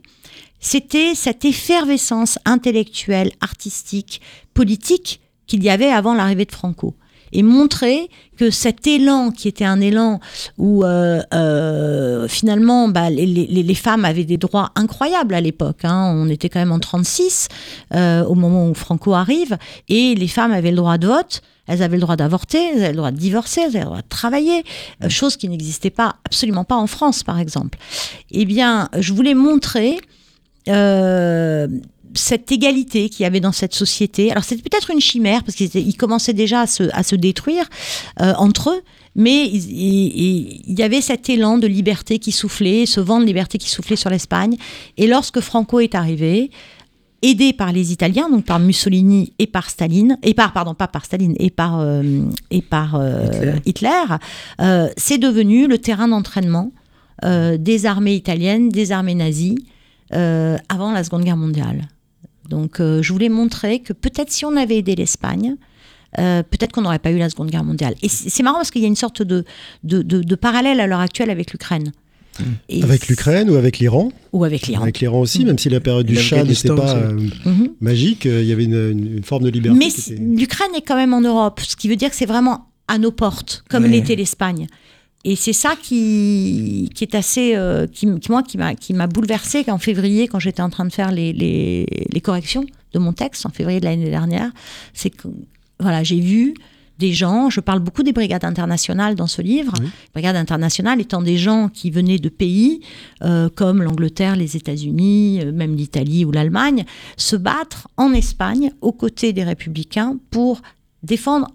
c'était 0.61 1.15
cette 1.15 1.43
effervescence 1.43 2.39
intellectuelle, 2.45 3.31
artistique, 3.41 4.21
politique 4.53 5.19
qu'il 5.47 5.61
y 5.63 5.69
avait 5.69 5.89
avant 5.91 6.13
l'arrivée 6.13 6.45
de 6.45 6.51
Franco. 6.53 6.95
Et 7.33 7.43
montrer 7.43 8.09
que 8.37 8.49
cet 8.49 8.87
élan, 8.87 9.31
qui 9.31 9.47
était 9.47 9.65
un 9.65 9.79
élan 9.81 10.19
où 10.57 10.83
euh, 10.83 11.21
euh, 11.33 12.27
finalement 12.27 12.87
bah, 12.87 13.09
les, 13.09 13.25
les- 13.25 13.63
les 13.63 13.75
femmes 13.75 14.03
avaient 14.05 14.25
des 14.25 14.37
droits 14.37 14.71
incroyables 14.75 15.33
à 15.33 15.41
l'époque, 15.41 15.83
hein. 15.85 16.13
on 16.15 16.27
était 16.27 16.49
quand 16.49 16.59
même 16.59 16.71
en 16.71 16.79
36 16.79 17.47
euh, 17.93 18.23
au 18.25 18.35
moment 18.35 18.67
où 18.69 18.73
Franco 18.73 19.13
arrive, 19.13 19.57
et 19.89 20.15
les 20.15 20.27
femmes 20.27 20.51
avaient 20.51 20.71
le 20.71 20.77
droit 20.77 20.97
de 20.97 21.07
vote, 21.07 21.41
elles 21.67 21.83
avaient 21.83 21.95
le 21.97 22.01
droit 22.01 22.15
d'avorter, 22.17 22.57
elles 22.73 22.79
avaient 22.83 22.89
le 22.91 22.97
droit 22.97 23.11
de 23.11 23.17
divorcer, 23.17 23.61
elles 23.61 23.67
avaient 23.69 23.79
le 23.79 23.85
droit 23.85 24.01
de 24.01 24.07
travailler, 24.09 24.63
euh, 25.03 25.09
chose 25.09 25.37
qui 25.37 25.47
n'existait 25.47 25.89
pas, 25.91 26.15
absolument 26.25 26.63
pas 26.63 26.75
en 26.75 26.87
France 26.87 27.23
par 27.23 27.39
exemple. 27.39 27.77
Eh 28.31 28.45
bien, 28.45 28.89
je 28.99 29.13
voulais 29.13 29.35
montrer 29.35 29.99
cette 32.13 32.51
égalité 32.51 33.09
qu'il 33.09 33.23
y 33.23 33.25
avait 33.25 33.39
dans 33.39 33.51
cette 33.51 33.73
société. 33.75 34.31
Alors 34.31 34.43
c'était 34.43 34.61
peut-être 34.61 34.91
une 34.91 34.99
chimère 35.01 35.43
parce 35.43 35.55
qu'ils 35.55 35.97
commençaient 35.97 36.33
déjà 36.33 36.61
à 36.61 36.67
se, 36.67 36.83
à 36.93 37.03
se 37.03 37.15
détruire 37.15 37.65
euh, 38.21 38.33
entre 38.37 38.69
eux, 38.71 38.81
mais 39.15 39.47
il, 39.47 39.71
il- 39.71 40.61
il 40.67 40.79
y 40.79 40.83
avait 40.83 41.01
cet 41.01 41.29
élan 41.29 41.57
de 41.57 41.67
liberté 41.67 42.19
qui 42.19 42.31
soufflait, 42.31 42.85
ce 42.85 42.99
vent 42.99 43.19
de 43.19 43.25
liberté 43.25 43.57
qui 43.57 43.69
soufflait 43.69 43.95
sur 43.95 44.09
l'Espagne. 44.09 44.55
Et 44.97 45.07
lorsque 45.07 45.39
Franco 45.41 45.79
est 45.79 45.95
arrivé, 45.95 46.51
aidé 47.21 47.53
par 47.53 47.71
les 47.71 47.91
Italiens, 47.91 48.29
donc 48.29 48.45
par 48.45 48.59
Mussolini 48.59 49.33
et 49.37 49.47
par 49.47 49.69
Staline, 49.69 50.17
et 50.23 50.33
par 50.33 50.53
pardon 50.53 50.73
pas 50.73 50.87
par 50.87 51.05
Staline 51.05 51.35
et 51.39 51.49
par 51.51 51.79
euh, 51.79 52.01
et 52.49 52.61
par 52.61 52.95
euh, 52.95 53.27
Hitler. 53.65 53.91
Hitler, 54.57 54.87
c'est 54.97 55.17
devenu 55.17 55.67
le 55.67 55.77
terrain 55.77 56.07
d'entraînement 56.07 56.71
des 57.23 57.85
armées 57.85 58.15
italiennes, 58.15 58.69
des 58.69 58.91
armées 58.91 59.13
nazies 59.13 59.59
euh, 60.15 60.57
avant 60.69 60.91
la 60.91 61.03
Seconde 61.03 61.23
Guerre 61.23 61.37
mondiale. 61.37 61.87
Donc 62.51 62.79
euh, 62.79 63.01
je 63.01 63.11
voulais 63.11 63.29
montrer 63.29 63.79
que 63.79 63.93
peut-être 63.93 64.31
si 64.31 64.45
on 64.45 64.55
avait 64.55 64.77
aidé 64.77 64.95
l'Espagne, 64.95 65.55
euh, 66.19 66.43
peut-être 66.43 66.71
qu'on 66.73 66.81
n'aurait 66.81 66.99
pas 66.99 67.11
eu 67.11 67.17
la 67.17 67.29
Seconde 67.29 67.49
Guerre 67.49 67.63
mondiale. 67.63 67.95
Et 68.03 68.09
c'est 68.09 68.43
marrant 68.43 68.57
parce 68.57 68.69
qu'il 68.69 68.81
y 68.81 68.85
a 68.85 68.87
une 68.89 68.95
sorte 68.95 69.23
de, 69.23 69.45
de, 69.83 70.01
de- 70.03 70.21
de 70.21 70.35
parallèle 70.35 70.79
à 70.79 70.85
l'heure 70.87 70.99
actuelle 70.99 71.29
avec 71.31 71.51
l'Ukraine. 71.53 71.91
Et 72.69 72.81
Avec 72.83 73.07
l'Ukraine 73.07 73.49
ou 73.49 73.55
avec 73.55 73.79
l'Iran? 73.79 74.11
Ou 74.31 74.43
avec 74.45 74.67
l'Iran. 74.67 74.83
Avec 74.83 74.99
l'Iran 74.99 75.19
aussi, 75.19 75.43
même 75.45 75.57
si 75.59 75.69
la 75.69 75.79
période 75.81 76.05
du 76.05 76.15
chat 76.15 76.43
n'était 76.43 76.69
pas 76.69 76.95
euh, 76.95 77.13
Mhm. 77.45 77.69
magique, 77.81 78.25
euh, 78.25 78.41
il 78.41 78.47
y 78.47 78.53
avait 78.53 78.63
une, 78.63 78.73
une- 78.91 79.17
une 79.17 79.23
forme 79.23 79.43
de 79.43 79.49
liberté. 79.49 79.77
Mais 79.77 79.89
était- 79.89 80.15
l'Ukraine 80.21 80.71
est 80.75 80.81
quand 80.81 80.95
même 80.95 81.13
en 81.13 81.21
Europe, 81.21 81.59
ce 81.61 81.75
qui 81.75 81.87
veut 81.89 81.97
dire 81.97 82.09
que 82.09 82.15
c'est 82.15 82.25
vraiment 82.25 82.67
à 82.87 82.97
nos 82.97 83.11
portes, 83.11 83.63
comme 83.69 83.83
Ouais. 83.83 83.89
l'était 83.89 84.15
l'Espagne. 84.15 84.67
Et 85.23 85.35
c'est 85.35 85.53
ça 85.53 85.75
qui, 85.81 86.89
qui 86.95 87.03
est 87.03 87.15
assez, 87.15 87.55
euh, 87.55 87.85
qui, 87.87 88.07
moi, 88.07 88.43
m'a, 88.57 88.75
qui 88.75 88.93
m'a 88.93 89.07
bouleversée 89.07 89.63
en 89.67 89.77
février, 89.77 90.27
quand 90.27 90.39
j'étais 90.39 90.61
en 90.63 90.69
train 90.69 90.85
de 90.85 90.91
faire 90.91 91.11
les, 91.11 91.31
les, 91.31 91.85
les 92.11 92.21
corrections 92.21 92.65
de 92.93 92.99
mon 92.99 93.13
texte, 93.13 93.45
en 93.45 93.49
février 93.49 93.79
de 93.79 93.85
l'année 93.85 94.09
dernière. 94.09 94.51
C'est 94.93 95.11
que, 95.11 95.27
voilà, 95.79 96.03
j'ai 96.03 96.19
vu 96.19 96.55
des 96.97 97.13
gens, 97.13 97.49
je 97.49 97.59
parle 97.61 97.79
beaucoup 97.79 98.03
des 98.03 98.13
brigades 98.13 98.45
internationales 98.45 99.15
dans 99.15 99.25
ce 99.27 99.41
livre, 99.41 99.73
Oui. 99.81 99.89
brigades 100.13 100.35
internationales 100.35 101.01
étant 101.01 101.21
des 101.23 101.37
gens 101.37 101.67
qui 101.67 101.89
venaient 101.89 102.19
de 102.19 102.29
pays 102.29 102.81
euh, 103.23 103.49
comme 103.49 103.81
l'Angleterre, 103.81 104.35
les 104.35 104.55
États-Unis, 104.55 105.39
euh, 105.41 105.51
même 105.51 105.75
l'Italie 105.75 106.25
ou 106.25 106.31
l'Allemagne, 106.31 106.85
se 107.17 107.35
battre 107.35 107.87
en 107.97 108.13
Espagne 108.13 108.71
aux 108.81 108.91
côtés 108.91 109.33
des 109.33 109.43
républicains 109.43 110.17
pour 110.29 110.61
défendre 111.01 111.47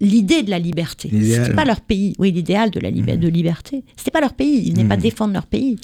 l'idée 0.00 0.42
de 0.42 0.50
la 0.50 0.58
liberté. 0.58 1.08
C'était 1.12 1.54
pas 1.54 1.64
leur 1.64 1.80
pays. 1.80 2.14
Oui, 2.18 2.32
l'idéal 2.32 2.70
de 2.70 2.80
la 2.80 2.90
de 2.90 3.28
liberté. 3.28 3.84
C'était 3.96 4.10
pas 4.10 4.20
leur 4.20 4.34
pays. 4.34 4.62
Ils 4.66 4.72
venaient 4.72 4.88
pas 4.88 4.96
défendre 4.96 5.32
leur 5.32 5.46
pays. 5.46 5.78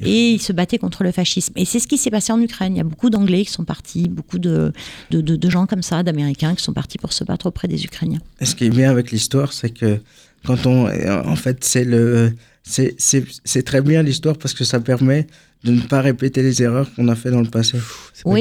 Et 0.00 0.32
ils 0.32 0.40
se 0.40 0.52
battaient 0.52 0.78
contre 0.78 1.02
le 1.02 1.12
fascisme. 1.12 1.52
Et 1.56 1.64
c'est 1.64 1.78
ce 1.80 1.86
qui 1.88 1.98
s'est 1.98 2.10
passé 2.10 2.32
en 2.32 2.40
Ukraine. 2.40 2.74
Il 2.74 2.78
y 2.78 2.80
a 2.80 2.84
beaucoup 2.84 3.10
d'Anglais 3.10 3.44
qui 3.44 3.50
sont 3.52 3.64
partis, 3.64 4.08
beaucoup 4.08 4.38
de, 4.38 4.72
de, 5.10 5.20
de- 5.20 5.36
de 5.36 5.50
gens 5.50 5.66
comme 5.66 5.82
ça, 5.82 6.02
d'Américains 6.02 6.54
qui 6.54 6.62
sont 6.62 6.72
partis 6.72 6.98
pour 6.98 7.12
se 7.12 7.24
battre 7.24 7.46
auprès 7.46 7.68
des 7.68 7.84
Ukrainiens. 7.84 8.20
Et 8.40 8.44
ce 8.44 8.54
qui 8.54 8.64
est 8.64 8.70
bien 8.70 8.90
avec 8.90 9.10
l'histoire, 9.10 9.52
c'est 9.52 9.70
que 9.70 10.00
quand 10.46 10.66
on. 10.66 10.88
En 11.26 11.36
fait, 11.36 11.64
c'est 11.64 11.84
le. 11.84 12.32
C'est 12.66 12.94
c'est- 12.98 13.24
c'est 13.44 13.62
très 13.62 13.82
bien 13.82 14.02
l'histoire 14.02 14.36
parce 14.38 14.54
que 14.54 14.64
ça 14.64 14.80
permet 14.80 15.26
de 15.64 15.70
ne 15.72 15.80
pas 15.80 16.00
répéter 16.00 16.42
les 16.42 16.62
erreurs 16.62 16.88
qu'on 16.94 17.08
a 17.08 17.14
fait 17.14 17.30
dans 17.30 17.40
le 17.40 17.48
passé. 17.48 17.78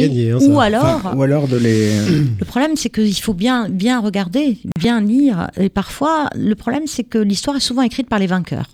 Gagné. 0.01 0.31
hein, 0.31 0.37
Ou 0.41 0.59
alors, 0.59 0.83
Enfin, 0.85 1.15
ou 1.15 1.21
alors 1.23 1.47
de 1.47 1.57
les. 1.57 1.91
Le 2.39 2.45
problème, 2.45 2.75
c'est 2.75 2.89
qu'il 2.89 3.15
faut 3.21 3.33
bien, 3.33 3.69
bien 3.69 3.99
regarder, 4.01 4.57
bien 4.79 4.99
lire. 5.01 5.49
Et 5.57 5.69
parfois, 5.69 6.29
le 6.35 6.53
problème, 6.55 6.83
c'est 6.87 7.03
que 7.03 7.17
l'histoire 7.17 7.55
est 7.57 7.61
souvent 7.61 7.81
écrite 7.81 8.07
par 8.09 8.19
les 8.19 8.27
vainqueurs. 8.27 8.69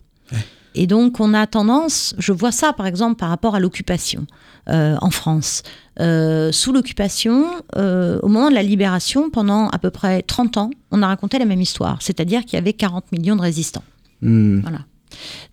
Et 0.75 0.85
donc, 0.85 1.19
on 1.19 1.33
a 1.33 1.47
tendance, 1.47 2.13
je 2.19 2.31
vois 2.31 2.51
ça 2.51 2.73
par 2.73 2.85
exemple 2.85 3.15
par 3.15 3.29
rapport 3.29 3.55
à 3.55 3.59
l'occupation 3.59 4.27
euh, 4.69 4.95
en 5.01 5.09
France. 5.09 5.63
Euh, 5.99 6.51
sous 6.51 6.71
l'occupation, 6.71 7.45
euh, 7.75 8.19
au 8.21 8.27
moment 8.27 8.49
de 8.49 8.55
la 8.55 8.61
libération, 8.63 9.31
pendant 9.31 9.67
à 9.69 9.79
peu 9.79 9.89
près 9.89 10.21
30 10.21 10.57
ans, 10.57 10.69
on 10.91 11.01
a 11.01 11.07
raconté 11.07 11.39
la 11.39 11.45
même 11.45 11.59
histoire. 11.61 11.97
C'est-à-dire 12.01 12.41
qu'il 12.45 12.53
y 12.53 12.57
avait 12.57 12.73
40 12.73 13.11
millions 13.11 13.35
de 13.35 13.41
résistants. 13.41 13.83
Hmm. 14.21 14.59
Voilà. 14.61 14.79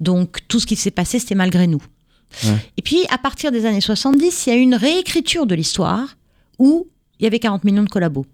Donc 0.01 0.39
tout 0.49 0.61
ce 0.61 0.67
qui 0.67 0.77
s'est 0.77 0.91
passé, 0.91 1.19
c'était 1.19 1.35
malgré 1.35 1.67
nous. 1.67 1.83
Ouais. 2.45 2.57
Et 2.77 2.83
puis 2.83 2.99
à 3.11 3.19
partir 3.19 3.53
des 3.53 3.67
années 3.67 3.81
70, 3.81 4.47
il 4.47 4.51
y 4.51 4.53
a 4.53 4.57
eu 4.57 4.61
une 4.61 4.75
réécriture 4.75 5.47
de 5.47 5.55
l'histoire 5.55 6.17
où 6.59 6.89
il 7.19 7.25
y 7.25 7.27
avait 7.27 7.39
40 7.39 7.65
millions 7.65 7.83
de 7.83 7.89
collabos. 7.89 8.27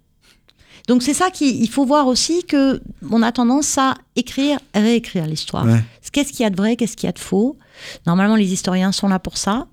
Donc 0.87 1.01
c'est 1.01 1.13
ça 1.13 1.29
qu'il 1.29 1.69
faut 1.69 1.85
voir 1.85 2.07
aussi 2.07 2.43
que 2.43 2.81
on 3.09 3.21
a 3.21 3.31
tendance 3.31 3.77
à 3.77 3.95
écrire, 4.15 4.59
réécrire 4.75 5.25
l'histoire. 5.25 5.65
Ouais. 5.65 5.81
Qu'est-ce 6.11 6.31
qu'il 6.31 6.41
y 6.41 6.45
a 6.45 6.49
de 6.49 6.57
vrai, 6.57 6.75
qu'est-ce 6.75 6.97
qu'il 6.97 7.07
y 7.07 7.09
a 7.09 7.13
de 7.13 7.19
faux? 7.19 7.57
Normalement, 8.05 8.35
les 8.35 8.51
historiens 8.51 8.91
sont 8.91 9.07
là 9.07 9.19
pour 9.19 9.37
ça. 9.37 9.67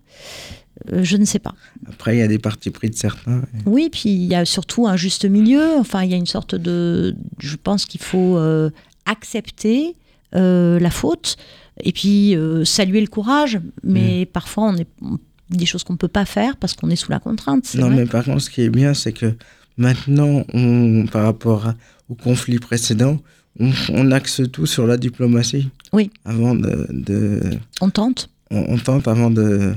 Euh, 0.93 1.03
je 1.03 1.17
ne 1.17 1.25
sais 1.25 1.39
pas. 1.39 1.55
Après, 1.89 2.17
il 2.17 2.21
y 2.21 2.23
a 2.23 2.29
des 2.29 2.39
partis 2.39 2.71
pris 2.71 2.89
de 2.89 2.97
certains. 2.97 3.43
Oui, 3.67 3.91
puis 3.91 4.11
il 4.11 4.25
y 4.25 4.35
a 4.35 4.45
surtout 4.45 4.87
un 4.87 4.97
juste 4.97 5.25
milieu. 5.25 5.77
Enfin, 5.79 6.03
il 6.05 6.11
y 6.11 6.15
a 6.15 6.17
une 6.17 6.27
sorte 6.27 6.55
de. 6.55 7.17
Je 7.39 7.57
pense 7.57 7.85
qu'il 7.85 8.01
faut 8.01 8.39
euh, 8.39 8.71
accepter 9.05 9.97
la 10.33 10.91
faute 10.91 11.37
et 11.83 11.93
puis 11.93 12.37
euh, 12.37 12.65
saluer 12.65 13.01
le 13.01 13.07
courage. 13.07 13.61
Mais 13.83 14.27
parfois, 14.27 14.65
on 14.65 14.77
est 14.77 14.89
on- 15.03 15.19
des 15.51 15.67
choses 15.67 15.83
qu'on 15.83 15.95
ne 15.95 15.99
peut 15.99 16.07
pas 16.09 16.25
faire 16.25 16.57
parce 16.57 16.75
qu'on 16.75 16.91
est 16.91 16.97
sous 16.97 17.11
la 17.11 17.19
contrainte. 17.19 17.75
Non, 17.75 17.89
vrai. 17.89 17.97
mais 17.97 18.07
par 18.07 18.25
contre, 18.25 18.41
ce 18.41 18.51
qui 18.51 18.63
est 18.63 18.71
bien, 18.71 18.95
c'est 18.95 19.13
que 19.13 19.35
maintenant, 19.77 20.45
on, 20.55 21.07
par 21.11 21.25
rapport 21.25 21.67
à- 21.67 21.75
au 22.09 22.15
conflit 22.15 22.59
précédent, 22.61 23.19
on, 23.59 23.71
on 23.93 24.11
axe 24.13 24.43
tout 24.53 24.67
sur 24.67 24.87
la 24.87 24.97
diplomatie. 24.97 25.69
Oui. 25.93 26.11
Avant 26.25 26.55
de. 26.55 26.87
de 26.91 27.41
On 27.81 27.91
tente. 27.91 28.31
on, 28.53 28.75
on 28.75 28.79
tente 28.79 29.09
avant 29.09 29.31
de, 29.31 29.75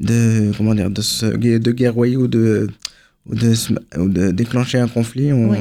de. 0.00 0.52
Comment 0.58 0.74
dire 0.74 0.90
De, 0.90 1.00
se, 1.00 1.26
de 1.26 1.72
guerroyer 1.72 2.16
ou 2.18 2.28
de, 2.28 2.68
ou 3.26 3.34
de, 3.34 3.54
se- 3.54 3.72
ou 3.98 4.08
de 4.10 4.30
déclencher 4.30 4.78
un 4.78 4.88
conflit. 4.88 5.32
On, 5.32 5.48
Oui. 5.50 5.58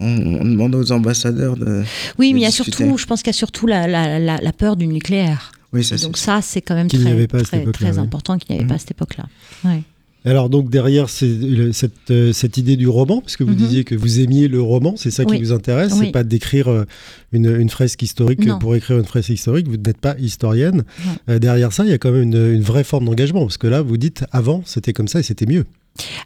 On, 0.00 0.06
on 0.40 0.44
demande 0.44 0.74
aux 0.74 0.92
ambassadeurs 0.92 1.56
de. 1.56 1.82
Oui, 2.18 2.30
de 2.30 2.34
mais 2.34 2.40
il 2.40 2.42
y 2.44 2.46
a 2.46 2.50
surtout, 2.50 2.96
je 2.96 3.06
pense 3.06 3.22
qu'il 3.22 3.28
y 3.28 3.36
a 3.36 3.38
surtout 3.38 3.66
la, 3.66 3.86
la, 3.86 4.18
la, 4.18 4.38
la 4.40 4.52
peur 4.52 4.76
du 4.76 4.86
nucléaire. 4.86 5.52
Oui, 5.72 5.84
ça, 5.84 5.96
donc 5.98 6.16
ça, 6.16 6.40
c'est 6.42 6.60
quand 6.62 6.74
même 6.74 6.88
très, 6.88 7.26
pas 7.28 7.42
très, 7.42 7.58
époque-là, 7.58 7.72
très 7.72 7.92
oui. 7.98 8.04
important 8.04 8.38
qu'il 8.38 8.50
n'y 8.50 8.56
avait 8.56 8.64
Mhm. 8.64 8.68
pas 8.70 8.74
à 8.74 8.78
cette 8.78 8.90
époque-là. 8.90 9.26
Ouais. 9.64 9.82
Alors 10.26 10.50
donc 10.50 10.68
derrière 10.68 11.08
c'est 11.08 11.28
le- 11.32 11.72
cette, 11.72 12.10
euh, 12.10 12.34
cette 12.34 12.58
idée 12.58 12.76
du 12.76 12.86
roman, 12.88 13.22
parce 13.22 13.38
que 13.38 13.44
vous 13.44 13.52
Mhm. 13.52 13.56
disiez 13.56 13.84
que 13.84 13.94
vous 13.94 14.20
aimiez 14.20 14.48
le 14.48 14.60
roman, 14.60 14.92
c'est 14.98 15.10
ça 15.10 15.24
qui 15.24 15.30
Oui. 15.30 15.38
vous 15.40 15.52
intéresse, 15.52 15.92
Oui. 15.94 16.06
c'est 16.06 16.12
pas 16.12 16.24
d'écrire 16.24 16.68
euh, 16.68 16.84
une, 17.32 17.46
une 17.58 17.70
fresque 17.70 18.02
historique 18.02 18.44
Non. 18.44 18.58
pour 18.58 18.74
écrire 18.74 18.98
une 18.98 19.06
fresque 19.06 19.30
historique, 19.30 19.66
vous 19.66 19.78
n'êtes 19.78 19.96
pas 19.96 20.16
historienne. 20.18 20.82
Euh, 21.30 21.38
derrière 21.38 21.72
ça, 21.72 21.84
il 21.84 21.90
y 21.90 21.94
a 21.94 21.98
quand 21.98 22.10
même 22.12 22.24
une, 22.24 22.52
une 22.52 22.60
vraie 22.60 22.84
forme 22.84 23.06
d'engagement, 23.06 23.40
parce 23.46 23.56
que 23.56 23.66
là, 23.66 23.80
vous 23.80 23.96
dites 23.96 24.24
avant 24.30 24.62
c'était 24.66 24.92
comme 24.92 25.08
ça 25.08 25.20
et 25.20 25.22
c'était 25.22 25.46
mieux. 25.46 25.64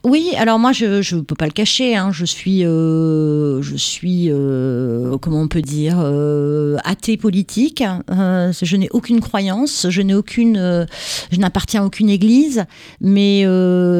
Oui, 0.04 0.32
alors 0.36 0.58
moi 0.58 0.72
je 0.72 1.02
je 1.02 1.16
peux 1.16 1.34
pas 1.34 1.46
le 1.46 1.52
cacher, 1.52 1.96
hein, 1.96 2.10
je 2.12 2.24
suis 2.24 2.64
euh, 2.64 3.62
je 3.62 3.76
suis 3.76 4.26
euh, 4.30 5.16
comment 5.18 5.40
on 5.40 5.48
peut 5.48 5.62
dire 5.62 5.96
euh, 5.98 6.76
athée 6.84 7.16
politique. 7.16 7.82
Euh, 8.10 8.52
je 8.52 8.76
n'ai 8.76 8.88
aucune 8.90 9.20
croyance, 9.20 9.86
je 9.88 10.02
n'ai 10.02 10.14
aucune, 10.14 10.86
je 11.30 11.38
n'appartiens 11.38 11.82
à 11.82 11.86
aucune 11.86 12.10
église, 12.10 12.64
mais 13.00 13.44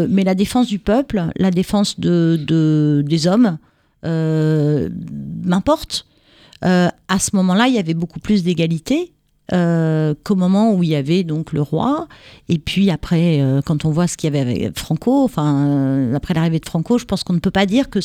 mais 0.08 0.24
la 0.24 0.34
défense 0.34 0.66
du 0.66 0.78
peuple, 0.78 1.24
la 1.36 1.50
défense 1.50 1.98
de, 1.98 2.38
de 2.46 3.02
des 3.06 3.26
hommes, 3.26 3.58
m'importe. 5.44 6.06
À 6.62 7.18
ce 7.18 7.36
moment-là, 7.36 7.68
il 7.68 7.74
y 7.74 7.78
avait 7.78 7.94
beaucoup 7.94 8.20
plus 8.20 8.42
d'égalité. 8.42 9.12
Euh, 9.52 10.14
qu'au 10.24 10.36
moment 10.36 10.72
où 10.72 10.82
il 10.82 10.88
y 10.88 10.94
avait 10.94 11.22
donc 11.22 11.52
le 11.52 11.60
roi. 11.60 12.08
Et 12.48 12.58
puis 12.58 12.90
après 12.90 13.40
euh, 13.40 13.60
quand 13.62 13.84
on 13.84 13.90
voit 13.90 14.06
ce 14.06 14.16
qu'il 14.16 14.32
y 14.32 14.36
avait 14.38 14.40
avec 14.40 14.78
Franco 14.78 15.22
enfin 15.22 15.66
euh, 15.66 16.14
après 16.14 16.34
l'arrivée 16.34 16.60
de 16.60 16.66
Franco 16.66 16.98
je 16.98 17.04
pense 17.04 17.24
qu'on 17.24 17.34
ne 17.34 17.40
peut 17.40 17.50
pas 17.50 17.66
dire 17.66 17.90
que 17.90 17.98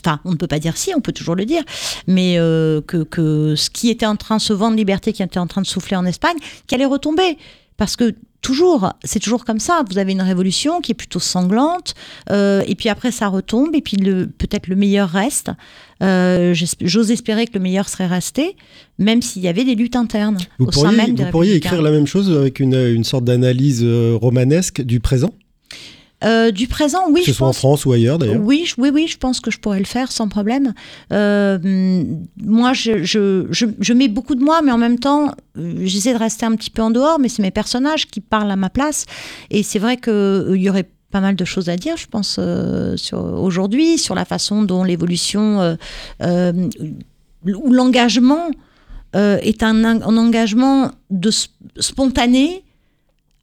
enfin 0.00 0.20
on 0.24 0.30
ne 0.30 0.36
peut 0.36 0.46
pas 0.46 0.58
dire 0.58 0.76
si 0.76 0.94
on 0.94 1.00
peut 1.00 1.12
toujours 1.12 1.34
le 1.34 1.44
dire 1.44 1.62
mais 2.06 2.38
euh, 2.38 2.80
que, 2.80 3.02
que 3.02 3.54
ce 3.56 3.68
qui 3.68 3.90
était 3.90 4.06
en 4.06 4.16
train 4.16 4.38
ce 4.38 4.52
vent 4.52 4.70
de 4.70 4.76
liberté 4.76 5.12
qui 5.12 5.22
était 5.22 5.38
en 5.38 5.46
train 5.46 5.60
de 5.60 5.66
souffler 5.66 5.96
en 5.96 6.06
Espagne 6.06 6.36
qui 6.66 6.74
allait 6.74 6.86
retomber 6.86 7.36
parce 7.76 7.96
que 7.96 8.14
toujours 8.42 8.92
c'est 9.04 9.20
toujours 9.20 9.44
comme 9.44 9.60
ça. 9.60 9.82
Vous 9.90 9.98
avez 9.98 10.12
une 10.12 10.22
révolution 10.22 10.80
qui 10.80 10.92
est 10.92 10.94
plutôt 10.94 11.20
sanglante 11.20 11.94
euh, 12.30 12.62
et 12.66 12.74
puis 12.74 12.88
après 12.88 13.10
ça 13.10 13.28
retombe 13.28 13.74
et 13.74 13.80
puis 13.80 13.96
le 13.96 14.26
peut-être 14.26 14.68
le 14.68 14.76
meilleur 14.76 15.08
reste. 15.08 15.50
Euh, 16.02 16.54
j'ose 16.80 17.10
espérer 17.10 17.46
que 17.46 17.52
le 17.54 17.60
meilleur 17.60 17.88
serait 17.88 18.06
resté 18.06 18.56
même 19.00 19.22
s'il 19.22 19.42
y 19.42 19.48
avait 19.48 19.64
des 19.64 19.74
luttes 19.74 19.96
internes 19.96 20.38
Vous 20.58 20.66
au 20.66 20.72
sein 20.72 20.82
pourriez, 20.82 20.96
même 20.96 21.14
des 21.14 21.24
vous 21.24 21.30
pourriez 21.30 21.54
écrire 21.56 21.82
la 21.82 21.90
même 21.90 22.06
chose 22.06 22.30
avec 22.30 22.60
une, 22.60 22.74
une 22.74 23.02
sorte 23.02 23.24
d'analyse 23.24 23.80
euh, 23.82 24.16
romanesque 24.20 24.82
du 24.82 25.00
présent, 25.00 25.32
Euh, 26.22 26.50
du 26.50 26.68
présent, 26.68 27.04
oui, 27.08 27.20
que 27.20 27.26
ce 27.26 27.30
je 27.32 27.36
soit 27.36 27.48
en. 27.48 27.52
France 27.54 27.86
ou 27.86 27.92
ailleurs 27.92 28.18
d'ailleurs. 28.18 28.42
Oui, 28.42 28.64
je- 28.66 28.74
oui, 28.78 28.90
oui, 28.92 29.06
je 29.08 29.16
pense 29.16 29.40
que 29.40 29.50
je 29.50 29.58
pourrais 29.58 29.78
le 29.78 29.86
faire 29.86 30.12
sans 30.12 30.28
problème. 30.28 30.74
Euh, 31.12 31.58
moi, 32.44 32.74
je, 32.74 33.04
je, 33.04 33.46
je, 33.50 33.64
je 33.80 33.92
mets 33.94 34.08
beaucoup 34.08 34.34
de 34.34 34.44
moi, 34.44 34.60
mais 34.62 34.70
en 34.70 34.76
même 34.78 34.98
temps, 34.98 35.32
euh, 35.56 35.74
j'essaie 35.84 36.12
de 36.12 36.18
rester 36.18 36.44
un 36.44 36.54
petit 36.56 36.68
peu 36.70 36.82
en 36.82 36.90
dehors, 36.90 37.18
mais 37.18 37.28
c'est 37.30 37.40
mes 37.42 37.50
personnages 37.50 38.06
qui 38.06 38.20
parlent 38.20 38.50
à 38.50 38.56
ma 38.56 38.68
place. 38.68 39.06
Et 39.50 39.62
c'est 39.62 39.78
vrai 39.78 39.96
qu'il 39.96 40.56
y 40.56 40.68
aurait 40.68 40.90
pas 41.10 41.20
mal 41.20 41.36
de 41.36 41.44
choses 41.46 41.68
à 41.70 41.76
dire, 41.76 41.96
je 41.96 42.06
pense, 42.06 42.36
euh, 42.38 42.94
aujourd'hui, 43.12 43.96
sur 43.96 44.14
la 44.14 44.24
façon 44.26 44.62
dont 44.62 44.84
l'évolution 44.84 45.76
ou 47.46 47.72
l'engagement 47.72 48.50
est 49.14 49.62
un, 49.62 49.84
un 49.84 50.16
engagement 50.16 50.90
de 51.10 51.30
spontané 51.78 52.62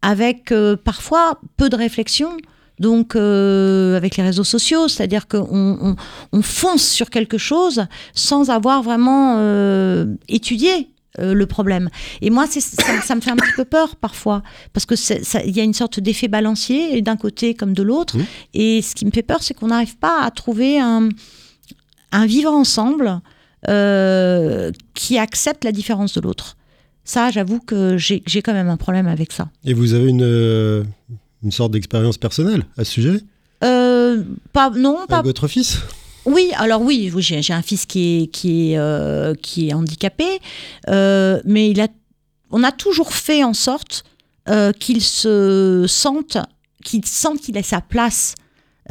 avec 0.02 0.54
parfois 0.84 1.42
peu 1.58 1.70
de 1.70 1.76
réflexion. 1.76 2.38
Donc, 2.80 3.16
euh, 3.16 3.98
avec 3.98 4.18
les 4.18 4.24
réseaux 4.24 4.44
sociaux, 4.44 4.88
c'est-à-dire 4.88 5.28
qu'on 5.28 5.48
on, 5.82 5.96
on 6.32 6.42
fonce 6.42 6.88
sur 6.88 7.10
quelque 7.10 7.38
chose 7.38 7.86
sans 8.14 8.50
avoir 8.50 8.84
vraiment 8.84 9.38
euh, 9.38 10.06
étudié 10.30 10.90
euh, 11.20 11.34
le 11.34 11.48
problème. 11.48 11.90
Et 12.22 12.30
moi, 12.30 12.46
ça, 12.46 12.60
ça 12.62 13.16
me 13.16 13.22
fait 13.22 13.32
un 13.32 13.36
petit 13.36 13.54
peu 13.56 13.66
peur 13.66 13.96
parfois, 13.96 14.44
parce 14.74 14.86
que 14.86 14.94
il 15.48 15.56
y 15.56 15.60
a 15.60 15.64
une 15.64 15.74
sorte 15.74 16.00
d'effet 16.00 16.28
balancier 16.28 17.02
d'un 17.02 17.18
côté 17.18 17.56
comme 17.56 17.74
de 17.74 17.82
l'autre. 17.82 18.18
Mmh. 18.18 18.26
Et 18.54 18.82
ce 18.84 18.94
qui 18.94 19.06
me 19.06 19.12
fait 19.12 19.24
peur, 19.24 19.42
c'est 19.42 19.56
qu'on 19.56 19.68
n'arrive 19.68 19.98
pas 19.98 20.22
à 20.22 20.30
trouver 20.30 20.80
un, 20.80 21.10
un 22.12 22.26
vivre 22.28 22.52
ensemble 22.52 23.22
euh, 23.68 24.72
qui 24.94 25.18
accepte 25.18 25.64
la 25.64 25.72
différence 25.72 26.14
de 26.14 26.22
l'autre. 26.22 26.58
Ça, 27.04 27.32
j'avoue 27.32 27.60
que 27.60 27.98
j'ai 27.98 28.22
j'ai 28.28 28.42
quand 28.42 28.54
même 28.54 28.70
un 28.70 28.78
problème 28.78 29.08
avec 29.08 29.32
ça. 29.32 29.50
Et 29.66 29.74
vous 29.74 29.94
avez 29.94 30.10
une, 30.10 30.24
euh, 30.24 30.84
une 31.44 31.52
sorte 31.52 31.72
d'expérience 31.72 32.18
personnelle 32.18 32.66
à 32.78 32.84
ce 32.84 32.92
sujet 32.92 33.20
Euh, 33.64 34.24
pas, 34.54 34.70
non, 34.70 35.06
pas, 35.08 35.22
votre 35.22 35.48
fils? 35.48 35.80
Oui, 36.26 36.52
alors 36.56 36.82
oui, 36.82 37.12
j'ai 37.20 37.54
un 37.54 37.62
fils 37.62 37.86
qui 37.86 38.24
est, 38.24 38.28
qui 38.28 38.74
est, 38.74 38.78
euh, 38.78 39.34
qui 39.34 39.70
est 39.70 39.74
handicapé, 39.74 40.26
euh, 40.90 41.42
mais 41.46 41.70
il 41.70 41.80
a, 41.80 41.88
on 42.52 42.64
a 42.64 42.74
toujours 42.74 43.14
fait 43.14 43.46
en 43.46 43.54
sorte 43.54 44.04
euh, 44.50 44.74
qu'il 44.74 45.02
se 45.02 45.86
sente, 45.88 46.38
qu'il 46.84 47.06
sente 47.06 47.40
qu'il 47.40 47.58
a 47.58 47.64
sa 47.64 47.80
place 47.80 48.36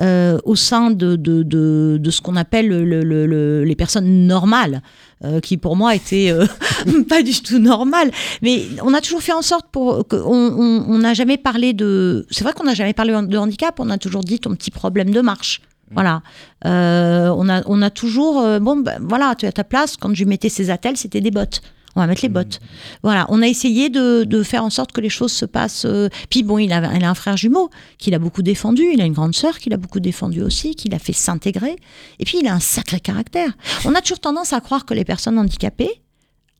euh, 0.00 0.38
au 0.44 0.56
sein 0.56 0.90
de, 0.90 1.16
de, 1.16 1.42
de, 1.42 1.98
de 2.00 2.10
ce 2.10 2.20
qu'on 2.20 2.36
appelle 2.36 2.68
le- 2.68 2.84
le- 2.84 3.02
le- 3.02 3.26
le- 3.26 3.64
les 3.64 3.74
personnes 3.76 4.26
normales, 4.26 4.82
euh, 5.24 5.40
qui 5.40 5.56
pour 5.56 5.74
moi 5.76 5.94
étaient 5.94 6.30
euh, 6.30 6.46
pas 7.08 7.22
du 7.22 7.40
tout 7.40 7.58
normales. 7.58 8.10
Mais 8.42 8.64
on 8.84 8.92
a 8.94 9.00
toujours 9.00 9.22
fait 9.22 9.32
en 9.32 9.42
sorte 9.42 9.66
pour 9.72 10.06
qu'on 10.06 10.18
on 10.18 10.84
on 10.88 10.98
n'a 10.98 11.14
jamais 11.14 11.38
parlé 11.38 11.72
de. 11.72 12.26
C'est 12.30 12.44
vrai 12.44 12.52
qu'on 12.52 12.64
n'a 12.64 12.74
jamais 12.74 12.92
parlé 12.92 13.12
de 13.12 13.38
handicap, 13.38 13.74
on 13.80 13.88
a 13.90 13.98
toujours 13.98 14.22
dit 14.22 14.38
ton 14.38 14.54
petit 14.54 14.70
problème 14.70 15.10
de 15.10 15.20
marche. 15.20 15.60
Voilà. 15.92 16.20
Euh, 16.64 17.32
on, 17.36 17.48
a, 17.48 17.62
on 17.66 17.80
a 17.80 17.90
toujours. 17.90 18.40
euh, 18.40 18.58
bon, 18.58 18.76
ben, 18.78 18.98
voilà, 19.00 19.34
tu 19.38 19.46
as 19.46 19.52
ta 19.52 19.62
place. 19.64 19.96
Quand 19.96 20.12
je 20.12 20.18
lui 20.24 20.28
mettais 20.28 20.48
ses 20.48 20.68
attelles, 20.70 20.96
c'était 20.96 21.20
des 21.20 21.30
bottes. 21.30 21.60
On 21.96 22.00
va 22.00 22.06
mettre 22.06 22.22
les 22.22 22.28
bottes. 22.28 22.60
Voilà. 23.02 23.26
On 23.30 23.40
a 23.42 23.46
essayé 23.48 23.88
de, 23.88 24.42
faire 24.42 24.62
en 24.62 24.70
sorte 24.70 24.92
que 24.92 25.00
les 25.00 25.08
choses 25.08 25.32
se 25.32 25.46
passent. 25.46 25.86
euh, 25.86 26.08
Puis 26.30 26.42
bon, 26.42 26.58
il 26.58 26.72
a, 26.72 26.76
a 26.76 27.08
un 27.08 27.14
frère 27.14 27.36
jumeau 27.36 27.70
qu'il 27.98 28.14
a 28.14 28.18
beaucoup 28.18 28.42
défendu. 28.42 28.84
Il 28.92 29.00
a 29.00 29.04
une 29.04 29.14
grande 29.14 29.34
sœur 29.34 29.58
qu'il 29.58 29.72
a 29.72 29.78
beaucoup 29.78 29.98
défendu 29.98 30.42
aussi, 30.42 30.74
qu'il 30.74 30.94
a 30.94 30.98
fait 30.98 31.14
s'intégrer. 31.14 31.76
Et 32.20 32.24
puis 32.24 32.38
il 32.40 32.46
a 32.46 32.52
un 32.54 32.60
sacré 32.60 33.00
caractère. 33.00 33.50
On 33.86 33.94
a 33.94 34.02
toujours 34.02 34.20
tendance 34.20 34.52
à 34.52 34.60
croire 34.60 34.84
que 34.84 34.94
les 34.94 35.04
personnes 35.04 35.38
handicapées, 35.38 36.02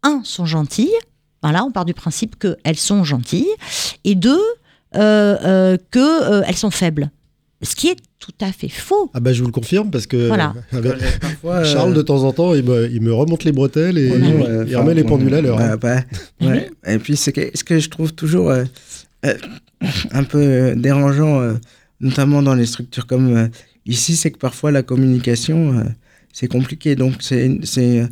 un, 0.03 0.23
sont 0.25 0.47
gentilles. 0.47 0.97
Voilà, 1.43 1.65
on 1.65 1.71
part 1.71 1.85
du 1.85 1.95
principe 1.95 2.37
qu'elles 2.39 2.79
sont 2.79 3.05
gentilles. 3.05 3.47
Et 4.05 4.15
deux, 4.15 4.43
euh, 4.95 5.37
euh, 5.45 5.77
qu'elles 5.91 6.57
sont 6.57 6.71
faibles. 6.71 7.11
Ce 7.63 7.77
qui 7.77 7.89
est 7.89 7.99
tout 8.19 8.33
à 8.41 8.51
fait 8.53 8.69
faux. 8.69 9.11
Ah 9.15 9.21
bah 9.21 9.33
je 9.33 9.41
vous 9.41 9.47
le 9.47 9.53
confirme 9.53 9.91
parce 9.91 10.07
que 10.07 10.29
Voilà. 10.29 10.55
euh, 10.75 10.79
avec 10.79 11.21
Parfois, 11.21 11.55
euh, 11.57 11.65
Charles 11.65 11.95
de 11.95 12.03
temps 12.03 12.25
en 12.25 12.33
temps 12.33 12.55
il 12.55 12.65
me, 12.65 12.91
il 12.91 13.01
me 13.03 13.13
remonte 13.13 13.45
les 13.45 13.53
bretelles 13.53 13.99
et 13.99 14.09
il, 14.09 14.77
remet 14.77 14.95
les 14.95 15.05
pendules 15.05 15.35
à 15.35 15.41
l'heure. 15.41 15.61
hein. 15.61 15.77
bah, 15.77 16.01
bah, 16.41 16.47
ouais. 16.49 16.71
Et 16.87 16.99
puis, 16.99 17.17
c'est 17.17 17.33
que, 17.33 17.51
ce 17.55 17.63
que 17.63 17.79
je 17.79 17.89
trouve 17.91 18.15
toujours 18.15 18.51
euh, 18.51 18.65
euh, 19.27 19.35
un 20.13 20.25
peu 20.25 20.39
euh, 20.39 20.75
dérangeant, 20.75 21.41
euh, 21.41 21.55
notamment 22.01 22.43
dans 22.43 22.55
les 22.55 22.67
structures 22.67 23.07
comme 23.07 23.37
euh, 23.37 23.49
ici, 23.85 24.17
c'est 24.17 24.31
que 24.31 24.39
parfois 24.39 24.71
la 24.73 24.83
communication, 24.83 25.79
euh, 25.79 25.83
c'est 26.33 26.49
compliqué. 26.49 26.97
Donc, 26.97 27.15
c'est, 27.21 27.59
c'est, 27.65 28.01
euh, 28.01 28.07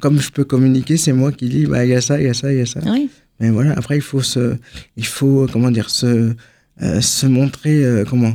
comme 0.00 0.20
je 0.20 0.30
peux 0.30 0.44
communiquer, 0.44 0.96
c'est 0.96 1.12
moi 1.12 1.32
qui 1.32 1.48
dis, 1.48 1.66
bah, 1.66 1.84
il 1.84 1.90
y 1.90 1.94
a 1.94 2.00
ça, 2.00 2.20
il 2.20 2.26
y 2.26 2.30
a 2.30 2.34
ça, 2.34 2.52
il 2.52 2.58
y 2.58 2.62
a 2.62 2.66
ça. 2.66 2.80
Oui. 2.86 3.10
Mais 3.40 3.50
voilà, 3.50 3.72
après, 3.76 3.96
il 3.96 4.02
faut 4.02 4.22
se, 4.22 4.56
il 4.96 5.06
faut, 5.06 5.46
comment 5.52 5.70
dire, 5.70 5.90
se, 5.90 6.32
euh, 6.82 7.00
se 7.00 7.26
montrer, 7.26 7.84
euh, 7.84 8.04
comment, 8.08 8.34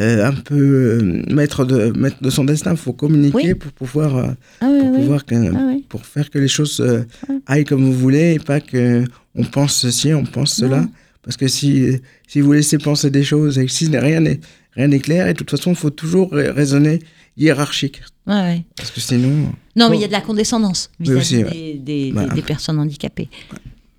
euh, 0.00 0.26
un 0.26 0.32
peu 0.32 0.56
euh, 0.56 1.22
maître, 1.32 1.64
de, 1.64 1.92
maître 1.96 2.16
de 2.22 2.30
son 2.30 2.44
destin. 2.44 2.72
Il 2.72 2.76
faut 2.76 2.92
communiquer 2.92 3.48
Oui. 3.52 3.54
pour 3.54 3.72
pouvoir, 3.72 4.16
euh, 4.16 4.26
Ah 4.60 4.68
oui, 4.70 4.78
pour 4.80 4.90
oui. 4.90 4.96
pouvoir 4.98 5.24
que, 5.24 5.34
Ah 5.54 5.76
pour 5.88 6.04
faire 6.06 6.30
que 6.30 6.38
les 6.38 6.48
choses 6.48 6.80
Ouais. 6.80 7.04
aillent 7.46 7.64
comme 7.64 7.84
vous 7.84 7.92
voulez 7.92 8.34
et 8.34 8.38
pas 8.38 8.60
que 8.60 9.04
on 9.34 9.44
pense 9.44 9.74
ceci, 9.76 10.12
on 10.14 10.24
pense 10.24 10.54
cela. 10.54 10.86
Parce 11.22 11.36
que 11.36 11.48
si, 11.48 11.98
si 12.26 12.40
vous 12.40 12.52
laissez 12.52 12.78
penser 12.78 13.10
des 13.10 13.22
choses 13.24 13.58
et 13.58 13.66
que 13.66 13.72
si 13.72 13.86
rien 13.96 14.20
n'est 14.20 14.40
rien 14.72 14.88
n'est 14.88 15.00
clair, 15.00 15.26
et 15.28 15.32
de 15.34 15.38
toute 15.38 15.50
façon, 15.50 15.70
il 15.72 15.76
faut 15.76 15.90
toujours 15.90 16.30
ra- 16.32 16.52
raisonner 16.52 17.00
hiérarchique. 17.36 18.00
Ouais, 18.26 18.34
ouais. 18.34 18.64
Parce 18.76 18.90
que 18.90 19.00
sinon, 19.00 19.52
Non, 19.76 19.90
mais 19.90 19.96
il 19.98 20.00
y 20.00 20.04
a 20.04 20.06
de 20.06 20.12
la 20.12 20.20
condescendance 20.20 20.90
vis-à-vis 21.00 21.42
des, 21.44 21.74
des- 21.74 22.12
Bah, 22.12 22.26
des- 22.26 22.36
des 22.36 22.42
personnes 22.42 22.78
handicapées. 22.78 23.28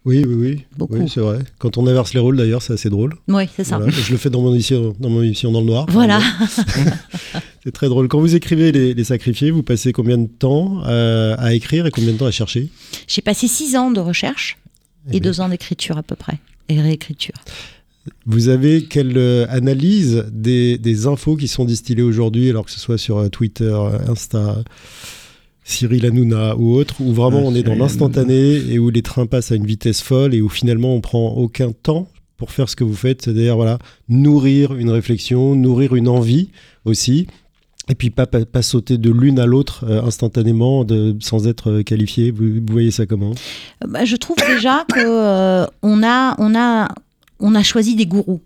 Oui, 0.04 0.24
oui, 0.28 0.34
oui. 0.34 0.66
Beaucoup. 0.78 0.96
Oui, 0.96 1.10
c'est 1.14 1.20
vrai. 1.20 1.40
Quand 1.60 1.78
on 1.78 1.86
inverse 1.86 2.14
les 2.16 2.20
rôles 2.20 2.36
d'ailleurs, 2.36 2.62
c'est 2.64 2.74
assez 2.74 2.90
drôle. 2.90 3.14
Oui, 3.28 3.44
c'est 3.56 3.64
ça. 3.64 3.78
Voilà. 3.78 3.92
Je 3.92 4.12
le 4.12 4.18
fais 4.18 4.32
dans 4.32 4.42
mon 4.42 4.52
émission 4.54 4.96
dans, 5.00 5.10
mon 5.10 5.22
émission 5.22 5.52
dans 5.52 5.60
le 5.62 5.68
noir. 5.68 5.86
Voilà. 5.90 6.20
C'est 7.64 7.72
très 7.72 7.88
drôle. 7.90 8.08
Quand 8.08 8.20
vous 8.20 8.34
écrivez 8.36 8.72
les, 8.72 8.96
les 8.96 9.04
sacrifiés, 9.04 9.52
vous 9.52 9.62
passez 9.62 9.94
combien 9.94 10.18
de 10.18 10.26
temps 10.28 10.82
euh, 10.88 11.36
à 11.38 11.54
écrire 11.54 11.86
et 11.86 11.92
combien 11.92 12.12
de 12.14 12.18
temps 12.18 12.26
à 12.26 12.32
chercher? 12.32 12.70
J'ai 13.08 13.22
passé 13.22 13.48
six 13.48 13.76
ans 13.76 13.92
de 13.92 14.00
recherche 14.00 14.58
Eh 15.12 15.18
et 15.18 15.20
bien. 15.20 15.30
deux 15.30 15.42
ans 15.42 15.50
d'écriture 15.50 15.98
à 16.00 16.02
peu 16.04 16.16
près. 16.16 16.40
Et 16.70 16.82
réécriture. 16.82 17.36
Vous 18.26 18.50
avez 18.50 18.86
quelle 18.86 19.16
euh, 19.16 19.46
analyse 19.50 20.26
des, 20.32 20.80
des 20.80 21.06
infos 21.06 21.36
qui 21.36 21.48
sont 21.48 21.66
distillées 21.66 22.02
aujourd'hui, 22.02 22.50
alors 22.50 22.66
que 22.66 22.72
ce 22.72 22.80
soit 22.80 22.98
sur 22.98 23.20
euh, 23.20 23.30
Twitter, 23.30 23.78
Insta, 24.08 24.64
Cyril 25.64 26.06
Hanouna 26.06 26.56
ou 26.58 26.74
autre, 26.76 26.96
où 27.02 27.14
vraiment 27.14 27.42
Ah, 27.44 27.48
on 27.48 27.56
est 27.56 27.64
dans 27.64 27.76
l'instantané 27.76 28.56
et 28.70 28.80
où 28.80 28.90
les 28.90 29.02
trains 29.02 29.28
passent 29.28 29.52
à 29.52 29.56
une 29.56 29.66
vitesse 29.66 30.02
folle 30.02 30.34
et 30.34 30.42
où 30.42 30.50
finalement 30.50 30.96
on 30.96 31.02
prend 31.02 31.34
aucun 31.34 31.72
temps 31.72 32.08
pour 32.38 32.52
faire 32.52 32.68
ce 32.70 32.76
que 32.76 32.84
vous 32.84 32.96
faites, 32.96 33.22
c'est-à-dire 33.22 33.56
voilà, 33.56 33.78
nourrir 34.10 34.74
une 34.74 34.90
réflexion, 34.90 35.56
nourrir 35.56 35.94
une 35.96 36.08
envie 36.08 36.50
aussi, 36.86 37.28
et 37.88 37.94
puis 37.94 38.10
pas, 38.10 38.26
pas, 38.26 38.46
pas 38.46 38.64
sauter 38.64 38.98
de 38.98 39.12
l'une 39.12 39.38
à 39.38 39.46
l'autre 39.46 39.86
euh, 39.88 40.02
instantanément 40.02 40.84
de, 40.84 41.16
sans 41.20 41.48
être 41.48 41.70
euh, 41.70 41.84
qualifié. 41.84 42.32
Vous, 42.32 42.46
vous 42.56 42.72
voyez 42.72 42.90
ça 42.90 43.06
comment? 43.06 43.32
Euh, 43.32 43.88
bah, 43.88 44.06
je 44.06 44.16
trouve 44.16 44.38
déjà 44.48 44.86
que 44.92 45.00
euh, 45.00 45.66
on 45.84 46.02
a, 46.04 46.36
on 46.40 46.56
a, 46.56 46.88
on 47.40 47.54
a 47.54 47.64
choisi 47.64 47.96
des 47.96 48.06
gourous. 48.08 48.42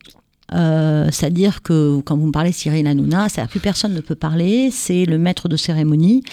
Euh, 0.53 1.09
C'est-à-dire 1.11 1.61
que 1.63 1.99
quand 2.01 2.15
vous 2.17 2.27
me 2.27 2.31
parlez 2.31 2.51
Cyril 2.51 2.85
Hanouna, 2.85 3.29
c'est 3.29 3.45
plus 3.47 3.59
personne 3.59 3.93
ne 3.93 4.01
peut 4.01 4.15
parler, 4.15 4.69
c'est 4.71 5.05
le 5.05 5.17
maître 5.17 5.49
de 5.49 5.57
cérémonie. 5.57 6.23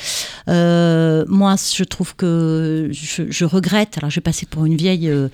Euh, 0.49 1.25
moi, 1.29 1.55
je 1.57 1.85
trouve 1.85 2.15
que 2.15 2.89
je, 2.93 3.25
je, 3.31 3.45
regrette. 3.45 3.97
Alors, 3.99 4.11
je 4.11 4.17
vais 4.17 4.23
passer 4.23 4.47
pour 4.47 4.67
une 4.67 4.77
vieille, 4.77 5.09
euh, 5.09 5.29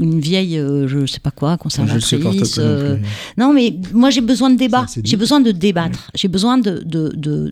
une 0.00 0.20
vieille, 0.20 0.56
je 0.56 1.06
sais 1.06 1.20
pas 1.20 1.30
quoi, 1.30 1.58
conservatrice. 1.58 2.58
Euh, 2.58 2.96
non, 3.36 3.52
mais 3.52 3.76
moi, 3.92 4.10
j'ai 4.10 4.22
besoin 4.22 4.50
de 4.50 4.56
débat. 4.56 4.86
J'ai 5.04 5.16
besoin 5.16 5.40
de 5.40 5.52
débattre. 5.52 6.10
J'ai 6.14 6.28
besoin 6.28 6.58
de 6.58 6.82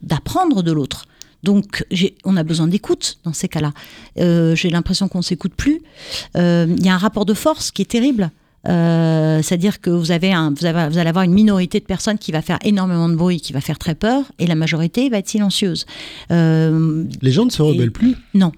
d'apprendre 0.02 0.62
de, 0.62 0.70
de 0.70 0.72
l'autre. 0.72 1.06
Donc, 1.42 1.84
on 2.24 2.36
a 2.36 2.42
besoin 2.42 2.68
d'écoute 2.68 3.18
dans 3.24 3.32
ces 3.32 3.48
cas-là. 3.48 3.72
Euh, 4.18 4.54
j'ai 4.54 4.70
l'impression 4.70 5.08
qu'on 5.08 5.22
s'écoute 5.22 5.52
plus. 5.54 5.80
Euh, 6.36 6.66
il 6.76 6.84
y 6.84 6.88
a 6.88 6.94
un 6.94 6.98
rapport 6.98 7.24
de 7.24 7.34
force 7.34 7.70
qui 7.70 7.82
est 7.82 7.90
terrible. 7.90 8.30
Euh, 8.68 9.40
c'est-à-dire 9.42 9.80
que 9.80 9.90
vous, 9.90 10.10
avez 10.10 10.32
un, 10.32 10.52
vous, 10.52 10.66
avez, 10.66 10.88
vous, 10.88 10.98
allez 10.98 11.08
avoir 11.08 11.24
une 11.24 11.32
minorité 11.32 11.80
de 11.80 11.84
personnes 11.84 12.18
qui 12.18 12.30
va 12.32 12.42
faire 12.42 12.58
énormément 12.64 13.08
de 13.08 13.14
bruit, 13.14 13.40
qui 13.40 13.52
va 13.52 13.60
faire 13.60 13.78
très 13.78 13.94
peur, 13.94 14.24
et 14.38 14.46
la 14.46 14.54
majorité 14.54 15.08
va 15.08 15.18
être 15.18 15.28
silencieuse. 15.28 15.86
Les 16.30 17.32
gens 17.32 17.44
ne 17.44 17.50
se 17.50 17.62
rebellent 17.62 17.92
plus? 17.92 18.16
Non. 18.34 18.52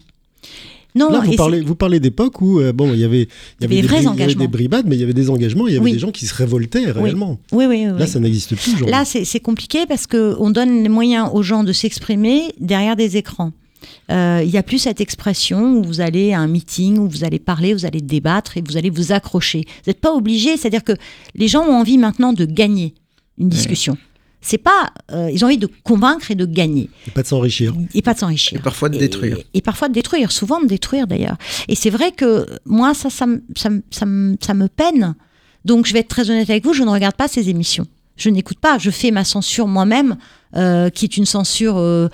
Non, 0.94 1.10
Là, 1.10 1.20
vous 1.24 1.36
parlez, 1.36 1.60
vous 1.62 1.74
parlez 1.74 2.00
d'époque 2.00 2.42
où 2.42 2.60
euh, 2.60 2.72
bon, 2.72 2.92
il 2.92 3.00
y 3.00 3.04
avait, 3.04 3.22
il 3.22 3.62
y 3.62 3.64
avait, 3.64 3.80
des, 3.80 3.82
vrais 3.82 4.06
engagements. 4.06 4.44
des 4.44 4.48
bribades, 4.48 4.86
mais 4.86 4.96
il 4.96 5.00
y 5.00 5.04
avait 5.04 5.14
des 5.14 5.30
engagements, 5.30 5.66
il 5.66 5.74
y 5.74 5.78
avait 5.78 5.92
des 5.92 5.98
gens 5.98 6.10
qui 6.10 6.26
se 6.26 6.34
révoltaient 6.34 6.90
réellement. 6.90 7.38
Oui, 7.50 7.64
oui, 7.66 7.84
Là, 7.84 8.06
ça 8.06 8.20
n'existe 8.20 8.54
plus. 8.56 8.78
Genre. 8.78 8.88
Là, 8.88 9.04
c'est 9.04 9.40
compliqué 9.40 9.86
parce 9.88 10.06
que 10.06 10.36
on 10.38 10.50
donne 10.50 10.82
les 10.82 10.88
moyens 10.88 11.30
aux 11.32 11.42
gens 11.42 11.64
de 11.64 11.72
s'exprimer 11.72 12.52
derrière 12.60 12.96
des 12.96 13.16
écrans. 13.16 13.52
Euh, 14.10 14.40
il 14.44 14.50
n'y 14.50 14.58
a 14.58 14.62
plus 14.62 14.78
cette 14.78 15.00
expression 15.00 15.74
où 15.74 15.82
vous 15.82 16.00
allez 16.00 16.32
à 16.32 16.40
un 16.40 16.48
meeting, 16.48 16.98
où 16.98 17.08
vous 17.08 17.24
allez 17.24 17.38
parler, 17.38 17.74
vous 17.74 17.86
allez 17.86 18.00
débattre 18.00 18.56
et 18.56 18.62
vous 18.66 18.76
allez 18.76 18.90
vous 18.90 19.12
accrocher. 19.12 19.64
Vous 19.66 19.90
n'êtes 19.90 20.00
pas 20.00 20.12
obligé, 20.12 20.56
c'est-à-dire 20.56 20.84
que 20.84 20.92
les 21.34 21.48
gens 21.48 21.62
ont 21.62 21.74
envie 21.74 21.98
maintenant 21.98 22.32
de 22.32 22.44
gagner 22.44 22.94
une 23.38 23.48
discussion 23.48 23.96
c'est 24.42 24.58
pas. 24.58 24.92
Euh, 25.12 25.30
ils 25.32 25.44
ont 25.44 25.46
envie 25.46 25.56
de 25.56 25.68
convaincre 25.84 26.30
et 26.30 26.34
de 26.34 26.44
gagner. 26.44 26.90
Et 27.06 27.10
pas 27.12 27.22
de 27.22 27.28
s'enrichir. 27.28 27.74
Et 27.94 28.02
pas 28.02 28.12
de 28.12 28.18
s'enrichir. 28.18 28.58
Et 28.58 28.62
parfois 28.62 28.88
de 28.88 28.98
détruire. 28.98 29.38
Et, 29.54 29.62
parfois 29.62 29.88
de 29.88 29.94
détruire, 29.94 30.32
souvent 30.32 30.60
de 30.60 30.66
détruire 30.66 31.06
d'ailleurs. 31.06 31.36
Et 31.68 31.76
c'est 31.76 31.90
vrai 31.90 32.10
que 32.10 32.46
moi, 32.66 32.92
ça, 32.92 33.08
ça, 33.08 33.26
ça, 33.56 33.70
ça, 33.90 34.06
ça 34.40 34.54
me 34.54 34.66
peine. 34.66 35.14
Donc 35.64 35.86
je 35.86 35.92
vais 35.92 36.00
être 36.00 36.08
très 36.08 36.28
honnête 36.28 36.50
avec 36.50 36.64
vous, 36.64 36.72
je 36.72 36.82
ne 36.82 36.90
regarde 36.90 37.14
pas 37.14 37.28
ces 37.28 37.48
émissions. 37.48 37.86
Je 38.16 38.28
n'écoute 38.28 38.58
pas, 38.58 38.78
je 38.78 38.90
fais 38.90 39.10
ma 39.10 39.24
censure 39.24 39.68
moi-même, 39.68 40.16
euh, 40.56 40.90
qui 40.90 41.04
est 41.04 41.16
une 41.16 41.24
censure 41.24 41.78
euh, 41.78 42.08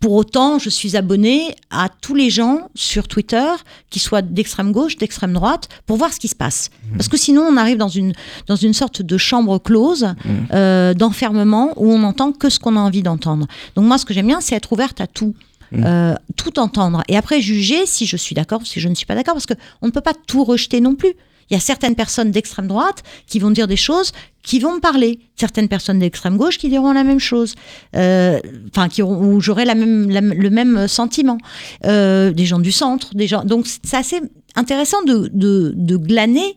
pour 0.00 0.12
autant, 0.12 0.58
je 0.58 0.70
suis 0.70 0.96
abonné 0.96 1.54
à 1.70 1.88
tous 1.88 2.14
les 2.14 2.30
gens 2.30 2.70
sur 2.74 3.06
Twitter, 3.06 3.46
qui 3.90 3.98
soient 3.98 4.22
d'extrême 4.22 4.72
gauche, 4.72 4.96
d'extrême 4.96 5.34
droite, 5.34 5.68
pour 5.84 5.98
voir 5.98 6.12
ce 6.12 6.18
qui 6.18 6.28
se 6.28 6.34
passe. 6.34 6.70
Mmh. 6.70 6.96
Parce 6.96 7.08
que 7.08 7.18
sinon, 7.18 7.42
on 7.42 7.56
arrive 7.58 7.76
dans 7.76 7.88
une, 7.88 8.14
dans 8.46 8.56
une 8.56 8.72
sorte 8.72 9.02
de 9.02 9.18
chambre 9.18 9.58
close, 9.58 10.04
mmh. 10.04 10.30
euh, 10.52 10.94
d'enfermement, 10.94 11.74
où 11.76 11.92
on 11.92 11.98
n'entend 11.98 12.32
que 12.32 12.48
ce 12.48 12.58
qu'on 12.58 12.76
a 12.76 12.80
envie 12.80 13.02
d'entendre. 13.02 13.46
Donc 13.76 13.84
moi, 13.84 13.98
ce 13.98 14.06
que 14.06 14.14
j'aime 14.14 14.26
bien, 14.26 14.40
c'est 14.40 14.54
être 14.54 14.72
ouverte 14.72 15.02
à 15.02 15.06
tout. 15.06 15.34
Mmh. 15.72 15.84
Euh, 15.84 16.14
tout 16.34 16.58
entendre 16.58 17.04
et 17.06 17.16
après 17.16 17.40
juger 17.40 17.86
si 17.86 18.04
je 18.04 18.16
suis 18.16 18.34
d'accord 18.34 18.62
ou 18.62 18.64
si 18.64 18.80
je 18.80 18.88
ne 18.88 18.94
suis 18.96 19.06
pas 19.06 19.14
d'accord 19.14 19.34
parce 19.34 19.46
qu'on 19.46 19.86
ne 19.86 19.92
peut 19.92 20.00
pas 20.00 20.14
tout 20.26 20.42
rejeter 20.42 20.80
non 20.80 20.96
plus. 20.96 21.12
Il 21.50 21.54
y 21.54 21.56
a 21.56 21.60
certaines 21.60 21.96
personnes 21.96 22.30
d'extrême 22.30 22.68
droite 22.68 23.02
qui 23.26 23.40
vont 23.40 23.50
dire 23.50 23.66
des 23.66 23.76
choses 23.76 24.12
qui 24.42 24.58
vont 24.58 24.76
me 24.76 24.80
parler. 24.80 25.20
Certaines 25.36 25.68
personnes 25.68 25.98
d'extrême 25.98 26.36
gauche 26.36 26.58
qui 26.58 26.68
diront 26.68 26.92
la 26.92 27.04
même 27.04 27.18
chose. 27.18 27.54
Euh, 27.96 28.40
enfin, 28.70 28.88
qui 28.88 29.02
où 29.02 29.40
j'aurai 29.40 29.64
même, 29.66 30.08
le 30.08 30.50
même 30.50 30.88
sentiment. 30.88 31.38
Euh, 31.84 32.30
des 32.32 32.46
gens 32.46 32.58
du 32.58 32.72
centre, 32.72 33.14
des 33.14 33.26
gens. 33.26 33.44
Donc, 33.44 33.66
c'est 33.66 33.96
assez 33.96 34.20
intéressant 34.54 35.02
de, 35.02 35.30
de, 35.32 35.96
glaner 35.96 36.56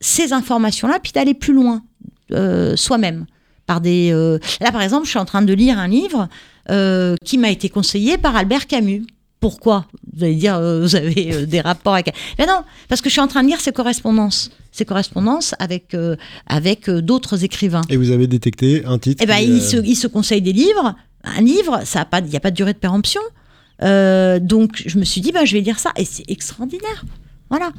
ces 0.00 0.32
informations-là, 0.32 0.98
puis 1.02 1.12
d'aller 1.12 1.34
plus 1.34 1.54
loin 1.54 1.82
euh, 2.32 2.76
soi-même. 2.76 3.26
Par 3.66 3.80
des. 3.80 4.10
Là, 4.60 4.72
par 4.72 4.82
exemple, 4.82 5.04
je 5.06 5.10
suis 5.10 5.18
en 5.18 5.24
train 5.24 5.40
de 5.42 5.54
lire 5.54 5.78
un 5.78 5.88
livre 5.88 6.28
qui 7.24 7.38
m'a 7.38 7.50
été 7.50 7.68
conseillé 7.68 8.18
par 8.18 8.36
Albert 8.36 8.66
Camus. 8.66 9.06
Pourquoi 9.44 9.84
Vous 10.16 10.24
allez 10.24 10.36
dire, 10.36 10.56
euh, 10.56 10.80
vous 10.80 10.96
avez 10.96 11.34
euh, 11.34 11.44
des 11.44 11.60
rapports 11.60 11.92
avec. 11.92 12.14
Mais 12.38 12.46
non, 12.46 12.62
parce 12.88 13.02
que 13.02 13.10
je 13.10 13.12
suis 13.12 13.20
en 13.20 13.28
train 13.28 13.42
de 13.42 13.48
lire 13.48 13.60
ses 13.60 13.72
correspondances. 13.72 14.50
Ses 14.72 14.86
correspondances 14.86 15.54
avec, 15.58 15.92
euh, 15.92 16.16
avec 16.46 16.88
d'autres 16.88 17.44
écrivains. 17.44 17.82
Et 17.90 17.98
vous 17.98 18.10
avez 18.10 18.26
détecté 18.26 18.86
un 18.86 18.98
titre 18.98 19.22
Eh 19.22 19.26
ben, 19.26 19.36
il, 19.36 19.60
se, 19.60 19.76
il 19.76 19.96
se 19.96 20.06
conseille 20.06 20.40
des 20.40 20.54
livres. 20.54 20.94
Un 21.24 21.42
livre, 21.42 21.82
il 21.82 22.24
n'y 22.30 22.36
a 22.36 22.40
pas 22.40 22.50
de 22.50 22.56
durée 22.56 22.72
de 22.72 22.78
péremption. 22.78 23.20
donc, 23.80 24.82
je 24.86 24.98
me 24.98 25.04
suis 25.04 25.20
dit, 25.20 25.30
ben, 25.30 25.44
je 25.44 25.52
vais 25.52 25.60
lire 25.60 25.78
ça. 25.78 25.92
Et 25.98 26.06
c'est 26.06 26.24
extraordinaire. 26.28 27.04
Voilà. 27.50 27.70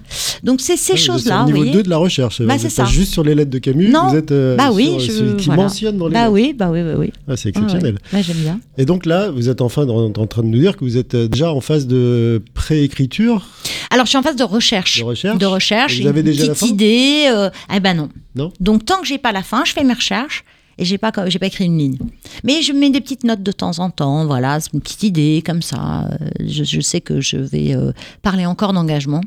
Donc 0.43 0.61
c'est 0.61 0.77
ces 0.77 0.95
choses-là. 0.95 1.43
Au 1.43 1.51
niveau 1.51 1.65
2 1.65 1.83
de 1.83 1.89
la 1.89 1.97
recherche. 1.97 2.41
Bah, 2.41 2.57
c'est 2.57 2.69
ça. 2.69 2.85
juste 2.85 3.11
sur 3.11 3.23
les 3.23 3.33
lettres 3.33 3.49
de 3.51 3.57
Camus. 3.57 3.89
Non. 3.89 4.09
Vous 4.09 4.15
êtes 4.15 4.31
euh, 4.31 4.55
bah 4.55 4.69
oui, 4.71 4.99
sur, 4.99 5.13
je, 5.13 5.35
qui 5.35 5.49
mentionne 5.49 5.97
dans 5.97 6.07
les. 6.07 6.13
Bah 6.13 6.21
lettres. 6.21 6.33
oui, 6.33 6.53
bah 6.53 6.69
oui, 6.71 6.83
bah 6.83 6.93
oui. 6.97 7.11
Ah, 7.27 7.35
c'est 7.35 7.49
exceptionnel. 7.49 7.97
Ouais, 8.13 8.23
j'aime 8.23 8.37
bien. 8.37 8.59
Et 8.77 8.85
donc 8.85 9.05
là, 9.05 9.29
vous 9.31 9.49
êtes 9.49 9.61
enfin 9.61 9.87
en, 9.87 10.05
en, 10.05 10.27
train 10.27 10.43
de 10.43 10.47
nous 10.47 10.59
dire 10.59 10.77
que 10.77 10.85
vous 10.85 10.97
êtes 10.97 11.15
euh, 11.15 11.27
déjà 11.27 11.51
en 11.51 11.61
phase 11.61 11.87
de 11.87 12.43
préécriture. 12.53 13.47
Alors 13.89 14.05
je 14.05 14.09
suis 14.09 14.17
en 14.17 14.23
phase 14.23 14.35
de 14.35 14.43
recherche. 14.43 14.99
De 14.99 15.03
recherche. 15.03 15.37
De 15.37 15.45
recherche. 15.45 15.99
Et 15.99 16.03
vous 16.03 16.07
avez 16.07 16.19
une 16.19 16.27
déjà 16.27 16.47
petite 16.47 16.61
la 16.61 16.67
fin 16.67 16.67
idée. 16.67 17.25
Euh, 17.31 17.49
eh 17.73 17.79
ben 17.79 17.95
non. 17.95 18.09
Non. 18.35 18.53
Donc 18.59 18.85
tant 18.85 18.99
que 19.01 19.07
j'ai 19.07 19.17
pas 19.17 19.31
la 19.31 19.43
fin, 19.43 19.63
je 19.65 19.73
fais 19.73 19.83
mes 19.83 19.93
recherches 19.93 20.43
et 20.77 20.85
j'ai 20.85 20.97
pas 20.97 21.11
j'ai 21.27 21.39
pas 21.39 21.47
écrit 21.47 21.65
une 21.65 21.77
ligne. 21.77 21.97
Mais 22.43 22.61
je 22.61 22.73
mets 22.73 22.89
des 22.89 23.01
petites 23.01 23.23
notes 23.23 23.43
de 23.43 23.51
temps 23.51 23.79
en 23.79 23.89
temps, 23.89 24.25
voilà, 24.25 24.59
c'est 24.59 24.73
une 24.73 24.81
petite 24.81 25.03
idée 25.03 25.41
comme 25.45 25.61
ça. 25.61 26.09
Je, 26.39 26.63
je 26.63 26.81
sais 26.81 27.01
que 27.01 27.21
je 27.21 27.37
vais 27.37 27.75
euh, 27.75 27.91
parler 28.21 28.45
encore 28.45 28.73
d'engagement. 28.73 29.21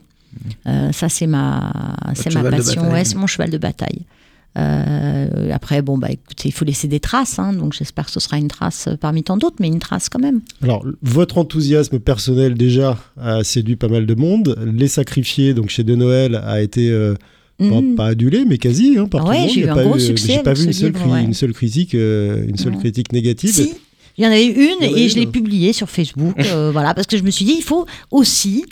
Euh, 0.66 0.92
ça, 0.92 1.09
c'est 1.09 1.27
ma, 1.27 1.72
c'est 2.14 2.33
ma 2.35 2.42
passion. 2.51 2.90
Ouais, 2.90 3.05
c'est 3.05 3.16
mon 3.16 3.27
cheval 3.27 3.51
de 3.51 3.59
bataille. 3.59 4.07
Euh, 4.57 5.51
après, 5.53 5.83
bon, 5.83 5.98
bah, 5.98 6.09
écoutez, 6.11 6.48
il 6.48 6.53
faut 6.53 6.64
laisser 6.64 6.88
des 6.88 7.01
traces, 7.01 7.38
hein, 7.38 7.53
donc 7.53 7.74
j'espère 7.74 8.07
que 8.07 8.11
ce 8.11 8.20
sera 8.20 8.38
une 8.38 8.48
trace 8.48 8.88
parmi 9.01 9.22
tant 9.22 9.37
d'autres, 9.37 9.57
mais 9.61 9.68
une 9.68 9.79
trace 9.79 10.09
quand 10.09 10.18
même. 10.18 10.40
Alors, 10.62 10.85
votre 11.03 11.38
enthousiasme 11.38 11.98
personnel 12.01 12.55
déjà 12.55 12.98
a 13.20 13.44
séduit 13.44 13.77
pas 13.77 13.88
mal 13.88 14.07
de 14.07 14.14
monde. 14.14 14.59
Les 14.74 14.88
sacrifiés, 14.88 15.55
donc 15.55 15.68
chez 15.70 15.85
De 15.85 15.94
Noël, 15.94 16.35
a 16.44 16.61
été 16.61 16.90
euh, 16.90 17.14
Mhm. 17.61 17.94
pas, 17.96 18.05
pas 18.05 18.11
adulé, 18.11 18.44
mais 18.46 18.59
quasi 18.59 18.96
hein, 18.98 19.07
par 19.07 19.27
Ouais, 19.27 19.48
j'ai 19.53 19.61
eu 19.62 19.66
a 19.68 19.72
un 19.72 19.74
pas 19.74 19.85
gros 19.85 19.96
eu- 19.96 20.01
succès 20.01 20.35
J'ai 20.35 20.42
pas 20.42 20.55
vu 20.55 20.64
une 20.64 20.72
seule, 20.72 20.92
livre, 20.92 21.01
cri- 21.05 21.11
ouais. 21.11 21.24
une 21.24 21.35
seule 21.35 21.53
critique, 21.53 21.94
euh, 21.94 22.44
une 22.48 22.57
seule 22.57 22.74
Ouais. 22.74 22.79
critique 22.81 23.12
négative. 23.12 23.51
Si, 23.53 23.74
il 24.16 24.24
y 24.24 24.27
en 24.27 24.31
avait 24.31 24.46
eu 24.46 24.55
une 24.81 24.83
et 24.96 25.09
je 25.09 25.16
l'ai 25.18 25.27
publiée 25.27 25.72
sur 25.72 25.88
Facebook, 25.90 26.35
euh, 26.53 26.70
voilà, 26.72 26.94
parce 26.94 27.07
que 27.07 27.16
je 27.18 27.22
me 27.22 27.31
suis 27.31 27.44
dit, 27.44 27.55
il 27.59 27.62
faut 27.64 27.85
aussi 28.11 28.64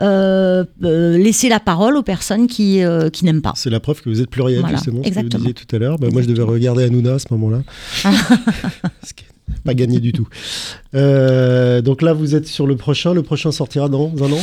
euh, 0.00 0.64
euh, 0.84 1.16
laisser 1.18 1.48
la 1.48 1.60
parole 1.60 1.96
aux 1.96 2.02
personnes 2.02 2.46
qui, 2.46 2.82
euh, 2.82 3.08
qui 3.10 3.24
n'aiment 3.24 3.42
pas. 3.42 3.52
C'est 3.56 3.70
la 3.70 3.80
preuve 3.80 4.02
que 4.02 4.08
vous 4.10 4.20
êtes 4.20 4.30
pluriel, 4.30 4.60
Voilà, 4.60 4.76
justement, 4.76 4.98
ce 4.98 5.02
que 5.02 5.08
exactement. 5.08 5.42
vous 5.44 5.52
disiez 5.52 5.54
tout 5.66 5.76
à 5.76 5.78
l'heure. 5.78 5.98
Bah, 5.98 6.08
moi, 6.12 6.22
je 6.22 6.26
devais 6.28 6.42
regarder 6.42 6.84
Hanouna 6.84 7.14
à 7.14 7.18
ce 7.18 7.26
moment-là. 7.30 7.62
Ce 9.02 9.14
qui 9.14 9.24
est 9.24 9.62
pas 9.64 9.74
gagné 9.74 10.00
du 10.00 10.12
tout. 10.12 10.28
Donc 10.92 12.02
là, 12.02 12.12
vous 12.12 12.34
êtes 12.34 12.46
sur 12.46 12.66
le 12.66 12.76
prochain. 12.76 13.14
Le 13.14 13.22
prochain 13.22 13.52
sortira 13.52 13.88
dans 13.88 14.12
un 14.22 14.32
an? 14.32 14.38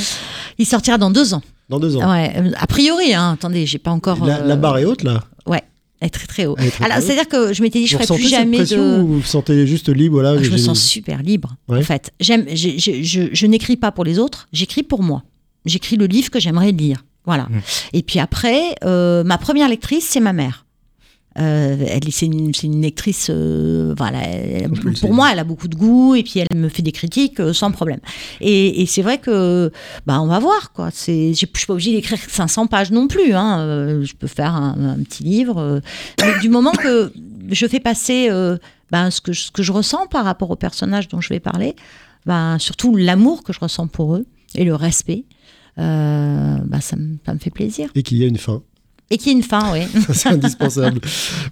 Il 0.58 0.66
sortira 0.66 0.98
dans 0.98 1.12
deux 1.12 1.34
ans. 1.34 1.42
Dans 1.70 1.80
deux 1.80 1.96
ans. 1.98 2.12
Ouais, 2.12 2.34
a 2.58 2.68
priori, 2.68 3.14
hein, 3.14 3.32
attendez, 3.34 3.66
j'ai 3.66 3.78
pas 3.78 3.92
encore. 3.92 4.26
La, 4.26 4.42
la 4.42 4.56
barre 4.56 4.78
est 4.80 4.86
haute, 4.86 5.04
là? 5.04 5.24
Ouais, 5.48 5.62
elle 6.02 6.08
est 6.08 6.10
très 6.10 6.28
très 6.28 6.46
haut. 6.46 6.56
C'est-à-dire 6.60 7.28
que 7.30 7.54
je 7.54 7.62
m'étais 7.62 7.80
dit, 7.80 7.88
je 7.88 7.98
Vous 7.98 8.04
ferai 8.04 8.16
plus 8.20 8.30
jamais 8.30 8.66
de. 8.66 8.78
ou 8.78 9.08
vous 9.08 9.14
vous 9.20 9.24
sentez 9.24 9.66
juste 9.66 9.90
libre 9.90 10.16
voilà, 10.16 10.32
Ah, 10.40 10.44
je 10.44 10.52
me 10.52 10.58
sens 10.58 10.82
super 10.82 11.24
libre, 11.24 11.56
Ouais. 11.70 11.80
en 11.80 11.82
fait. 11.84 12.12
J'aime, 12.20 12.46
je, 12.54 12.70
je- 12.78 13.02
je- 13.02 13.30
je 13.32 13.46
n'écris 13.48 13.78
pas 13.78 13.92
pour 13.92 14.04
les 14.04 14.20
autres, 14.20 14.48
j'écris 14.52 14.84
pour 14.84 15.02
moi. 15.04 15.24
J'écris 15.66 15.96
le 15.98 16.06
livre 16.06 16.30
que 16.30 16.40
j'aimerais 16.40 16.72
lire. 16.72 17.04
Voilà. 17.26 17.44
Mmh. 17.44 17.60
Et 17.94 18.02
puis 18.04 18.20
après, 18.20 18.76
euh, 18.84 19.24
ma 19.24 19.38
première 19.38 19.70
lectrice, 19.70 20.06
c'est 20.08 20.20
ma 20.20 20.34
mère. 20.34 20.66
Euh, 21.40 21.78
elle, 21.88 22.12
c'est 22.12 22.28
une, 22.28 22.54
c'est 22.54 22.68
une 22.68 22.82
lectrice, 22.84 23.28
euh, 23.32 23.96
voilà, 23.98 24.20
elle- 24.22 24.70
pour 25.02 25.14
moi, 25.16 25.30
elle 25.32 25.40
a 25.40 25.44
beaucoup 25.44 25.68
de 25.68 25.76
goût 25.76 26.14
et 26.14 26.22
puis 26.22 26.40
elle 26.40 26.56
me 26.56 26.70
fait 26.70 26.84
des 26.84 26.92
critiques 26.92 27.40
euh, 27.40 27.54
sans 27.54 27.72
problème. 27.72 28.00
Et, 28.40 28.84
et 28.84 28.86
c'est 28.86 29.02
vrai 29.02 29.18
que, 29.18 29.72
bah, 30.06 30.22
on 30.22 30.28
va 30.28 30.38
voir 30.38 30.74
quoi. 30.74 30.90
C'est, 30.94 31.30
je 31.30 31.38
suis 31.38 31.48
pas 31.48 31.74
obligée 31.74 31.92
d'écrire 31.94 32.20
500 32.20 32.68
pages 32.68 32.92
non 32.92 33.08
plus. 33.08 33.34
Hein. 33.34 34.04
Je 34.04 34.14
peux 34.14 34.28
faire 34.28 34.54
un, 34.54 34.76
un 35.00 35.04
petit 35.04 35.24
livre. 35.24 35.82
Mais 36.22 36.40
du 36.40 36.50
moment 36.50 36.72
que 36.74 37.12
je 37.50 37.66
fais 37.68 37.80
passer 37.80 38.30
ben, 38.92 39.10
ce, 39.10 39.20
que 39.20 39.34
je, 39.34 39.42
ce 39.44 39.52
que 39.52 39.64
je 39.64 39.72
ressens 39.72 40.06
par 40.06 40.26
rapport 40.26 40.52
aux 40.52 40.56
personnages 40.56 41.08
dont 41.08 41.20
je 41.20 41.30
vais 41.30 41.40
parler, 41.40 41.76
ben, 42.28 42.60
surtout 42.60 42.96
l'amour 42.96 43.42
que 43.44 43.54
je 43.54 43.60
ressens 43.60 43.88
pour 43.88 44.16
eux 44.16 44.26
et 44.54 44.66
le 44.66 44.76
respect, 44.76 45.24
euh, 45.80 46.56
ben, 46.66 46.82
ça, 46.82 46.96
me, 46.96 47.16
ça 47.26 47.34
me 47.34 47.40
fait 47.40 47.50
plaisir. 47.50 47.90
Et 47.96 48.04
qu'il 48.04 48.18
y 48.18 48.24
a 48.24 48.28
une 48.28 48.38
fin. 48.38 48.62
Et 49.12 49.18
qu'il 49.18 49.28
y 49.32 49.36
ait 49.36 49.38
une 49.38 49.44
fin, 49.44 49.72
oui. 49.74 49.82
Ça, 50.08 50.14
c'est 50.14 50.30
indispensable. 50.30 51.00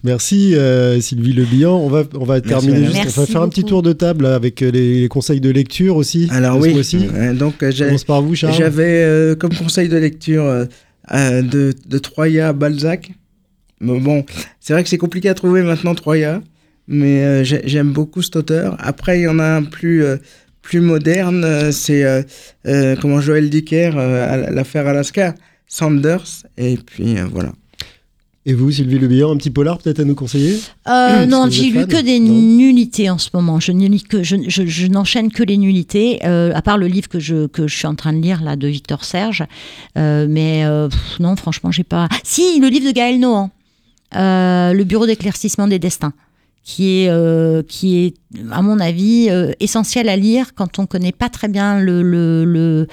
Merci 0.03 0.55
euh, 0.55 0.99
Sylvie 1.01 1.33
Le 1.33 1.43
Bihan. 1.43 1.75
On 1.77 1.89
va, 1.89 2.03
on 2.15 2.23
va 2.23 2.41
terminer 2.41 2.85
juste. 2.87 3.17
on 3.17 3.21
va 3.21 3.27
faire 3.27 3.41
un 3.41 3.49
petit 3.49 3.63
tour 3.65 3.83
de 3.83 3.93
table 3.93 4.25
avec 4.25 4.61
euh, 4.63 4.71
les, 4.71 5.01
les 5.01 5.07
conseils 5.07 5.41
de 5.41 5.49
lecture 5.49 5.95
aussi. 5.95 6.27
Alors 6.31 6.57
oui, 6.59 6.73
euh, 7.13 7.33
donc 7.33 7.61
euh, 7.61 7.71
commence 7.71 8.03
par 8.05 8.21
vous, 8.21 8.33
Charles. 8.35 8.55
j'avais 8.57 9.03
euh, 9.03 9.35
comme 9.35 9.53
conseil 9.53 9.89
de 9.89 9.97
lecture 9.97 10.43
euh, 10.43 10.65
de, 11.41 11.73
de 11.87 11.97
Troya 11.99 12.53
Balzac. 12.53 13.11
Mais 13.79 13.99
bon, 13.99 14.25
c'est 14.59 14.73
vrai 14.73 14.83
que 14.83 14.89
c'est 14.89 14.97
compliqué 14.97 15.27
à 15.29 15.33
trouver 15.33 15.61
maintenant 15.61 15.93
Troya, 15.93 16.41
mais 16.87 17.23
euh, 17.23 17.43
j'ai- 17.43 17.61
j'aime 17.65 17.91
beaucoup 17.91 18.21
cet 18.21 18.37
auteur. 18.37 18.75
Après, 18.79 19.19
il 19.19 19.23
y 19.23 19.27
en 19.27 19.39
a 19.39 19.45
un 19.57 19.63
plus, 19.63 20.03
euh, 20.03 20.17
plus 20.61 20.81
moderne, 20.81 21.43
euh, 21.43 21.71
c'est 21.71 22.03
euh, 22.03 22.21
euh, 22.67 22.95
comment 23.01 23.19
Joël 23.21 23.49
Dicker, 23.49 23.91
euh, 23.97 24.49
l'affaire 24.51 24.87
Alaska, 24.87 25.35
Sanders, 25.67 26.43
et 26.57 26.77
puis 26.77 27.17
euh, 27.17 27.25
voilà. 27.31 27.51
Et 28.47 28.53
vous, 28.53 28.71
Sylvie 28.71 28.97
Le 28.97 29.07
Bihan, 29.07 29.31
un 29.33 29.37
petit 29.37 29.51
polar 29.51 29.77
peut-être 29.77 29.99
à 29.99 30.03
nous 30.03 30.15
conseiller? 30.15 30.59
Euh, 30.87 31.27
non, 31.27 31.47
j'ai 31.51 31.69
lu 31.69 31.85
que 31.85 32.01
des 32.01 32.19
Non? 32.19 32.33
nullités 32.33 33.07
en 33.11 33.19
ce 33.19 33.29
moment. 33.35 33.59
Je, 33.59 33.71
ne 33.71 33.87
lis 33.87 34.01
que, 34.01 34.23
je, 34.23 34.35
je- 34.47 34.65
je 34.65 34.87
n'enchaîne 34.87 35.31
que 35.31 35.43
les 35.43 35.57
nullités, 35.57 36.19
euh, 36.25 36.51
à 36.55 36.63
part 36.63 36.79
le 36.79 36.87
livre 36.87 37.07
que 37.07 37.19
je, 37.19 37.45
que 37.45 37.67
je 37.67 37.75
suis 37.77 37.85
en 37.85 37.93
train 37.93 38.13
de 38.13 38.17
lire 38.19 38.41
là 38.41 38.55
de 38.55 38.67
Victor 38.67 39.05
Serge. 39.05 39.43
Euh, 39.95 40.25
mais 40.27 40.65
euh, 40.65 40.89
pff, 40.89 41.19
non, 41.19 41.35
franchement, 41.35 41.71
j'ai 41.71 41.83
pas. 41.83 42.09
Si, 42.23 42.59
le 42.59 42.67
livre 42.69 42.87
de 42.87 42.91
Gaël 42.93 43.19
Nohan, 43.19 43.51
euh, 44.15 44.73
Le 44.73 44.83
Bureau 44.85 45.05
d'éclaircissement 45.05 45.67
des 45.67 45.77
destins, 45.77 46.13
qui 46.63 47.01
est, 47.03 47.09
euh, 47.09 47.63
qui 47.67 47.97
est 48.05 48.13
à 48.51 48.61
mon 48.61 48.79
avis, 48.79 49.27
euh, 49.29 49.51
essentiel 49.59 50.07
à 50.07 50.15
lire 50.15 50.53
quand 50.53 50.77
on 50.79 50.85
connaît 50.85 51.11
pas 51.11 51.27
très 51.27 51.47
bien 51.47 51.79
le, 51.79 52.03
le, 52.03 52.45
le- 52.45 52.87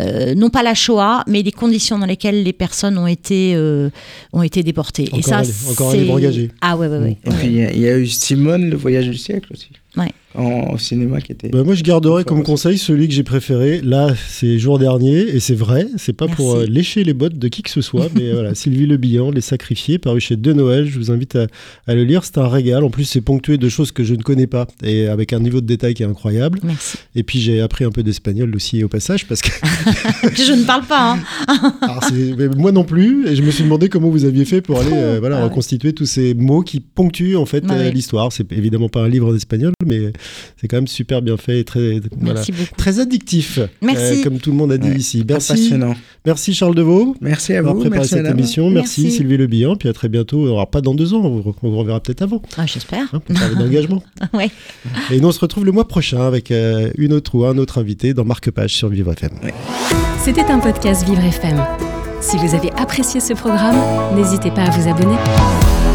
euh, 0.00 0.34
non 0.34 0.50
pas 0.50 0.62
la 0.62 0.74
Shoah, 0.74 1.24
mais 1.26 1.42
les 1.42 1.50
conditions 1.50 1.98
dans 1.98 2.06
lesquelles 2.06 2.42
les 2.42 2.52
personnes 2.52 2.98
ont 2.98 3.06
été, 3.06 3.54
euh, 3.56 3.88
ont 4.34 4.42
été 4.42 4.62
déportées. 4.62 5.06
Encore 5.08 5.18
Et 5.18 5.22
ça, 5.22 5.38
un 5.38 5.42
livre- 5.42 5.70
encore 5.70 5.90
un 5.90 5.96
livre 5.96 6.12
engagé. 6.14 6.50
Ah 6.60 6.76
ouais, 6.76 6.86
ouais, 6.86 6.98
ouais. 6.98 7.16
Et 7.24 7.30
puis 7.30 7.46
il 7.48 7.56
y 7.56 7.64
a- 7.64 7.72
il 7.72 7.80
y, 7.80 7.88
a 7.88 7.96
eu 7.96 8.06
Simone, 8.06 8.68
le 8.70 8.76
voyage 8.76 9.08
du 9.08 9.16
siècle 9.16 9.48
aussi. 9.52 9.68
Ouais. 9.96 10.12
En, 10.34 10.72
au 10.72 10.78
cinéma 10.78 11.20
qui 11.20 11.32
était. 11.32 11.48
Bah, 11.48 11.62
moi, 11.62 11.74
je 11.74 11.82
garderai 11.82 12.24
comme 12.24 12.42
conseil 12.42 12.76
celui 12.78 13.06
que 13.08 13.14
j'ai 13.14 13.22
préféré. 13.22 13.80
Là, 13.82 14.14
c'est 14.28 14.58
jour 14.58 14.78
dernier, 14.80 15.20
et 15.20 15.38
c'est 15.40 15.54
vrai, 15.54 15.86
c'est 15.96 16.12
pas 16.12 16.26
Merci. 16.26 16.36
pour 16.36 16.54
euh, 16.56 16.66
lécher 16.66 17.04
les 17.04 17.14
bottes 17.14 17.38
de 17.38 17.48
qui 17.48 17.62
que 17.62 17.70
ce 17.70 17.80
soit, 17.80 18.08
mais 18.16 18.32
voilà, 18.32 18.54
Sylvie 18.56 18.86
Le 18.86 18.96
Bihan, 18.96 19.30
Les 19.30 19.40
Sacrifiés, 19.40 19.98
paru 19.98 20.20
chez 20.20 20.36
De 20.36 20.52
Noël. 20.52 20.86
Je 20.86 20.98
vous 20.98 21.10
invite 21.12 21.36
à, 21.36 21.46
à 21.86 21.94
le 21.94 22.02
lire, 22.04 22.24
c'est 22.24 22.38
un 22.38 22.48
régal. 22.48 22.82
En 22.82 22.90
plus, 22.90 23.04
c'est 23.04 23.20
ponctué 23.20 23.58
de 23.58 23.68
choses 23.68 23.92
que 23.92 24.02
je 24.02 24.14
ne 24.14 24.22
connais 24.22 24.46
pas, 24.48 24.66
et 24.82 25.06
avec 25.06 25.32
un 25.32 25.38
niveau 25.40 25.60
de 25.60 25.66
détail 25.66 25.94
qui 25.94 26.02
est 26.02 26.06
incroyable. 26.06 26.58
Merci. 26.64 26.98
Et 27.14 27.22
puis, 27.22 27.38
j'ai 27.40 27.60
appris 27.60 27.84
un 27.84 27.90
peu 27.90 28.02
d'espagnol 28.02 28.54
aussi 28.56 28.82
au 28.82 28.88
passage, 28.88 29.26
parce 29.28 29.40
que 29.40 29.50
je 30.34 30.52
ne 30.52 30.64
parle 30.64 30.84
pas. 30.86 31.12
Hein. 31.48 31.74
alors, 31.82 32.02
c'est- 32.04 32.34
mais 32.36 32.48
moi 32.48 32.72
non 32.72 32.84
plus, 32.84 33.28
et 33.28 33.36
je 33.36 33.42
me 33.42 33.50
suis 33.50 33.64
demandé 33.64 33.88
comment 33.88 34.08
vous 34.10 34.24
aviez 34.24 34.44
fait 34.44 34.60
pour 34.62 34.80
aller 34.80 34.90
euh, 34.92 35.18
voilà, 35.20 35.36
Ah 35.36 35.40
ouais. 35.40 35.44
reconstituer 35.48 35.92
tous 35.92 36.06
ces 36.06 36.34
mots 36.34 36.62
qui 36.62 36.80
ponctuent 36.80 37.36
en 37.36 37.46
fait 37.46 37.64
Ouais, 37.64 37.72
euh, 37.72 37.78
ouais. 37.84 37.92
l'histoire. 37.92 38.32
C'est 38.32 38.50
évidemment 38.52 38.88
pas 38.88 39.02
un 39.02 39.08
livre 39.08 39.30
en 39.32 39.36
espagnol, 39.36 39.72
mais 39.86 40.12
c'est 40.60 40.68
quand 40.68 40.76
même 40.76 40.86
super 40.86 41.22
bien 41.22 41.36
fait 41.36 41.60
et 41.60 41.64
très, 41.64 42.00
voilà, 42.20 42.42
très 42.76 43.00
addictif. 43.00 43.58
euh, 43.58 43.66
Merci. 43.82 44.22
comme 44.22 44.38
tout 44.38 44.50
le 44.50 44.56
monde 44.56 44.72
a 44.72 44.78
dit 44.78 44.88
Ouais, 44.90 44.96
ici. 44.96 45.24
Merci, 45.28 45.52
passionnant. 45.52 45.94
merci 46.26 46.54
Charles 46.54 46.74
Deveau 46.74 47.16
Merci 47.20 47.52
à 47.52 47.56
d'avoir 47.56 47.74
vous. 47.74 47.80
préparé 47.80 48.00
Merci 48.00 48.14
cette 48.14 48.26
émission. 48.26 48.70
Merci, 48.70 49.02
Merci. 49.02 49.16
Sylvie 49.18 49.36
Le 49.36 49.46
Bihan. 49.46 49.76
Puis 49.76 49.88
à 49.88 49.92
très 49.92 50.08
bientôt. 50.08 50.44
Alors 50.46 50.68
pas 50.70 50.80
dans 50.80 50.94
deux 50.94 51.14
ans, 51.14 51.20
on 51.24 51.40
vous, 51.40 51.54
on 51.62 51.70
vous 51.70 51.76
reverra 51.78 52.00
peut-être 52.00 52.22
avant 52.22 52.42
Ah, 52.56 52.66
J'espère. 52.66 53.06
hein, 53.12 53.20
pour 53.20 53.34
parler 53.36 53.54
d'engagement. 53.56 54.02
ouais. 54.34 54.50
Et 55.10 55.20
nous 55.20 55.28
on 55.28 55.32
se 55.32 55.40
retrouve 55.40 55.64
le 55.64 55.72
mois 55.72 55.86
prochain 55.88 56.20
avec 56.26 56.50
euh, 56.50 56.90
une 56.98 57.12
autre 57.12 57.34
ou 57.34 57.44
un 57.44 57.56
autre 57.58 57.78
invité 57.78 58.14
dans 58.14 58.24
Marque 58.24 58.50
Page 58.50 58.74
sur 58.74 58.88
Vivre 58.88 59.12
FM. 59.12 59.30
C'était 60.22 60.44
un 60.50 60.58
podcast 60.58 61.04
Vivre 61.06 61.22
FM. 61.24 61.60
Si 62.20 62.36
vous 62.38 62.54
avez 62.54 62.70
apprécié 62.72 63.20
ce 63.20 63.34
programme, 63.34 63.76
n'hésitez 64.16 64.50
pas 64.50 64.62
à 64.62 64.70
vous 64.70 64.88
abonner. 64.88 65.93